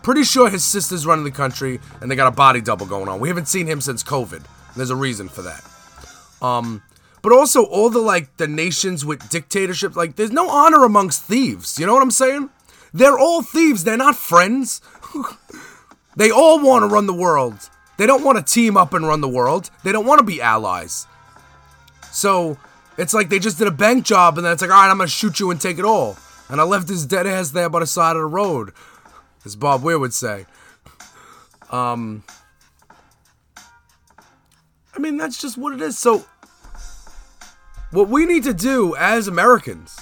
Pretty 0.07 0.23
sure 0.23 0.49
his 0.49 0.65
sister's 0.65 1.05
running 1.05 1.25
the 1.25 1.33
country 1.33 1.81
and 2.01 2.09
they 2.09 2.15
got 2.15 2.29
a 2.29 2.37
body 2.37 2.61
double 2.61 2.87
going 2.87 3.09
on. 3.09 3.19
We 3.19 3.27
haven't 3.27 3.49
seen 3.49 3.67
him 3.67 3.81
since 3.81 4.05
COVID. 4.05 4.41
There's 4.77 4.91
a 4.91 4.95
reason 4.95 5.29
for 5.29 5.43
that. 5.43 5.65
Um, 6.41 6.85
but 7.23 7.33
also 7.33 7.65
all 7.65 7.91
the 7.91 7.99
like 7.99 8.37
the 8.37 8.47
nations 8.47 9.05
with 9.05 9.29
dictatorship, 9.29 9.97
like 9.97 10.15
there's 10.15 10.31
no 10.31 10.49
honor 10.49 10.85
amongst 10.85 11.25
thieves. 11.25 11.81
You 11.81 11.87
know 11.87 11.93
what 11.93 12.05
I'm 12.05 12.13
saying? 12.13 12.51
They're 12.95 13.19
all 13.19 13.43
thieves. 13.43 13.83
They're 13.83 13.97
not 13.97 14.15
friends. 14.15 14.81
they 16.17 16.31
all 16.31 16.63
want 16.63 16.85
to 16.85 16.87
run 16.87 17.07
the 17.07 17.13
world. 17.13 17.69
They 17.99 18.07
don't 18.07 18.23
want 18.23 18.39
to 18.39 18.55
team 18.55 18.77
up 18.77 18.95
and 18.95 19.09
run 19.09 19.23
the 19.23 19.29
world. 19.29 19.71
They 19.83 19.91
don't 19.91 20.07
want 20.07 20.21
to 20.21 20.25
be 20.25 20.41
allies. 20.41 21.09
So 22.13 22.59
it's 22.97 23.13
like 23.13 23.29
they 23.29 23.41
just 23.41 23.59
did 23.59 23.67
a 23.67 23.73
bank 23.73 24.05
job 24.05 24.39
and 24.39 24.47
then 24.47 24.53
it's 24.53 24.63
like, 24.63 24.71
all 24.71 24.77
right, 24.77 24.89
I'm 24.89 24.99
gonna 24.99 25.09
shoot 25.09 25.41
you 25.41 25.51
and 25.51 25.61
take 25.61 25.81
it 25.81 25.85
all. 25.85 26.17
And 26.49 26.61
I 26.61 26.63
left 26.63 26.89
his 26.89 27.05
dead 27.07 27.27
ass 27.27 27.51
there 27.51 27.69
by 27.69 27.81
the 27.81 27.89
side 27.89 28.15
of 28.15 28.23
the 28.23 28.27
road, 28.27 28.73
as 29.47 29.57
Bob 29.57 29.83
Weir 29.83 29.99
would 29.99 30.13
say. 30.13 30.45
Um, 31.71 32.25
I 34.95 34.99
mean, 34.99 35.17
that's 35.17 35.41
just 35.41 35.57
what 35.57 35.73
it 35.73 35.81
is. 35.81 35.99
So, 35.99 36.27
what 37.93 38.09
we 38.09 38.27
need 38.27 38.45
to 38.45 38.53
do 38.53 38.95
as 38.97 39.29
Americans 39.29 39.99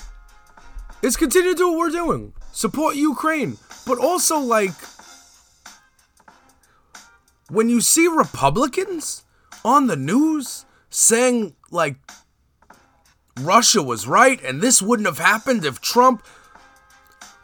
is 1.02 1.16
continue 1.16 1.50
to 1.50 1.57
do 1.57 1.68
what 1.68 1.78
we're 1.78 1.90
doing, 1.90 2.33
support 2.52 2.96
Ukraine, 2.96 3.59
but 3.87 3.98
also 3.98 4.38
like 4.38 4.72
when 7.50 7.68
you 7.68 7.80
see 7.80 8.09
Republicans 8.09 9.24
on 9.64 9.87
the 9.87 9.96
news 9.96 10.64
saying 10.88 11.54
like 11.70 11.96
Russia 13.40 13.83
was 13.83 14.07
right 14.07 14.42
and 14.42 14.61
this 14.61 14.80
wouldn't 14.80 15.07
have 15.07 15.18
happened 15.18 15.64
if 15.64 15.80
Trump. 15.80 16.24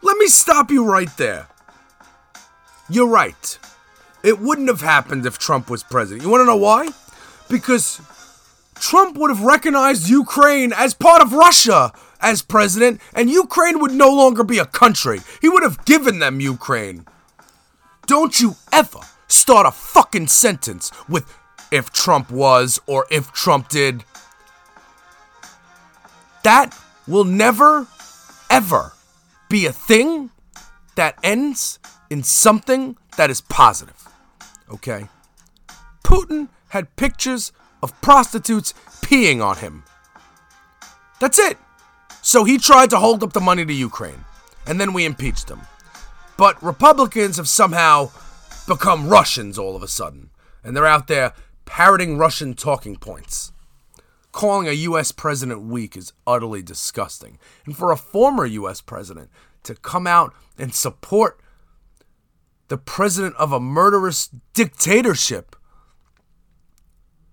Let 0.01 0.17
me 0.17 0.27
stop 0.27 0.71
you 0.71 0.83
right 0.83 1.15
there. 1.17 1.47
You're 2.91 3.07
right. 3.07 3.59
It 4.23 4.39
wouldn't 4.39 4.67
have 4.67 4.81
happened 4.81 5.25
if 5.25 5.39
Trump 5.39 5.69
was 5.69 5.83
president. 5.83 6.23
You 6.23 6.29
want 6.29 6.41
to 6.41 6.45
know 6.45 6.57
why? 6.57 6.89
Because 7.49 8.01
Trump 8.75 9.17
would 9.17 9.31
have 9.31 9.41
recognized 9.41 10.09
Ukraine 10.09 10.73
as 10.73 10.93
part 10.93 11.21
of 11.21 11.33
Russia 11.33 11.91
as 12.19 12.43
president, 12.43 13.01
and 13.15 13.31
Ukraine 13.31 13.79
would 13.79 13.91
no 13.91 14.09
longer 14.09 14.43
be 14.43 14.59
a 14.59 14.65
country. 14.65 15.21
He 15.41 15.49
would 15.49 15.63
have 15.63 15.85
given 15.85 16.19
them 16.19 16.39
Ukraine. 16.39 17.05
Don't 18.05 18.39
you 18.39 18.55
ever 18.71 18.99
start 19.31 19.65
a 19.65 19.71
fucking 19.71 20.27
sentence 20.27 20.91
with 21.07 21.25
if 21.71 21.91
Trump 21.91 22.29
was 22.29 22.79
or 22.85 23.07
if 23.09 23.31
Trump 23.31 23.69
did. 23.69 24.03
That 26.43 26.77
will 27.07 27.23
never, 27.23 27.87
ever 28.49 28.93
be 29.49 29.65
a 29.65 29.71
thing 29.71 30.31
that 30.95 31.17
ends 31.23 31.79
in 32.11 32.21
something 32.23 32.97
that 33.15 33.29
is 33.29 33.39
positive. 33.39 34.05
Okay? 34.69 35.07
Putin 36.03 36.49
had 36.67 36.97
pictures 36.97 37.53
of 37.81 37.99
prostitutes 38.01 38.73
peeing 39.01 39.41
on 39.41 39.55
him. 39.57 39.85
That's 41.21 41.39
it. 41.39 41.57
So 42.21 42.43
he 42.43 42.57
tried 42.57 42.89
to 42.89 42.99
hold 42.99 43.23
up 43.23 43.31
the 43.31 43.39
money 43.39 43.65
to 43.65 43.73
Ukraine, 43.73 44.25
and 44.67 44.79
then 44.79 44.91
we 44.91 45.05
impeached 45.05 45.49
him. 45.49 45.61
But 46.37 46.61
Republicans 46.61 47.37
have 47.37 47.47
somehow 47.47 48.11
become 48.67 49.07
Russians 49.07 49.57
all 49.57 49.77
of 49.77 49.81
a 49.81 49.87
sudden, 49.87 50.31
and 50.65 50.75
they're 50.75 50.85
out 50.85 51.07
there 51.07 51.31
parroting 51.63 52.17
Russian 52.17 52.55
talking 52.55 52.97
points. 52.97 53.53
Calling 54.33 54.67
a 54.67 54.73
U.S. 54.89 55.13
president 55.13 55.61
weak 55.61 55.95
is 55.95 56.11
utterly 56.27 56.61
disgusting. 56.61 57.39
And 57.65 57.75
for 57.75 57.91
a 57.91 57.97
former 57.97 58.45
U.S. 58.45 58.81
president 58.81 59.29
to 59.63 59.75
come 59.75 60.07
out 60.07 60.33
and 60.57 60.73
support 60.73 61.39
the 62.71 62.77
president 62.77 63.35
of 63.35 63.51
a 63.51 63.59
murderous 63.59 64.29
dictatorship 64.53 65.57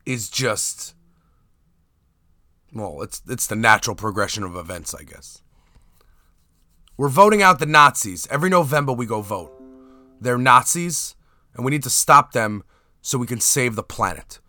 is 0.05 0.29
just 0.29 0.97
well, 2.73 3.03
it's 3.03 3.23
it's 3.29 3.47
the 3.47 3.55
natural 3.55 3.95
progression 3.95 4.43
of 4.43 4.57
events, 4.57 4.97
I 4.97 5.05
guess. 5.05 5.45
We're 6.97 7.09
voting 7.09 7.41
out 7.41 7.61
the 7.61 7.67
Nazis. 7.67 8.27
Every 8.33 8.51
November 8.51 8.93
we 8.93 9.07
go 9.07 9.21
vote. 9.21 9.53
They're 10.21 10.39
Nazis, 10.39 11.15
and 11.55 11.65
we 11.65 11.71
need 11.71 11.85
to 11.85 11.91
stop 11.91 12.33
them 12.33 12.65
so 13.01 13.17
we 13.17 13.29
can 13.29 13.41
save 13.41 13.77
the 13.77 13.85
planet. 13.85 14.41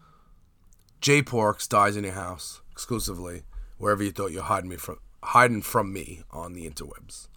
J 1.01 1.21
Porks 1.21 1.69
dies 1.69 1.97
in 1.97 2.03
your 2.03 2.13
house 2.13 2.63
exclusively, 2.71 3.43
wherever 3.77 4.01
you 4.01 4.09
thought 4.09 4.31
you're 4.31 4.41
hiding 4.41 4.71
me 4.71 4.77
from 4.77 4.97
hiding 5.21 5.61
from 5.61 5.93
me 5.93 6.23
on 6.31 6.53
the 6.53 6.67
interwebs. 6.67 7.27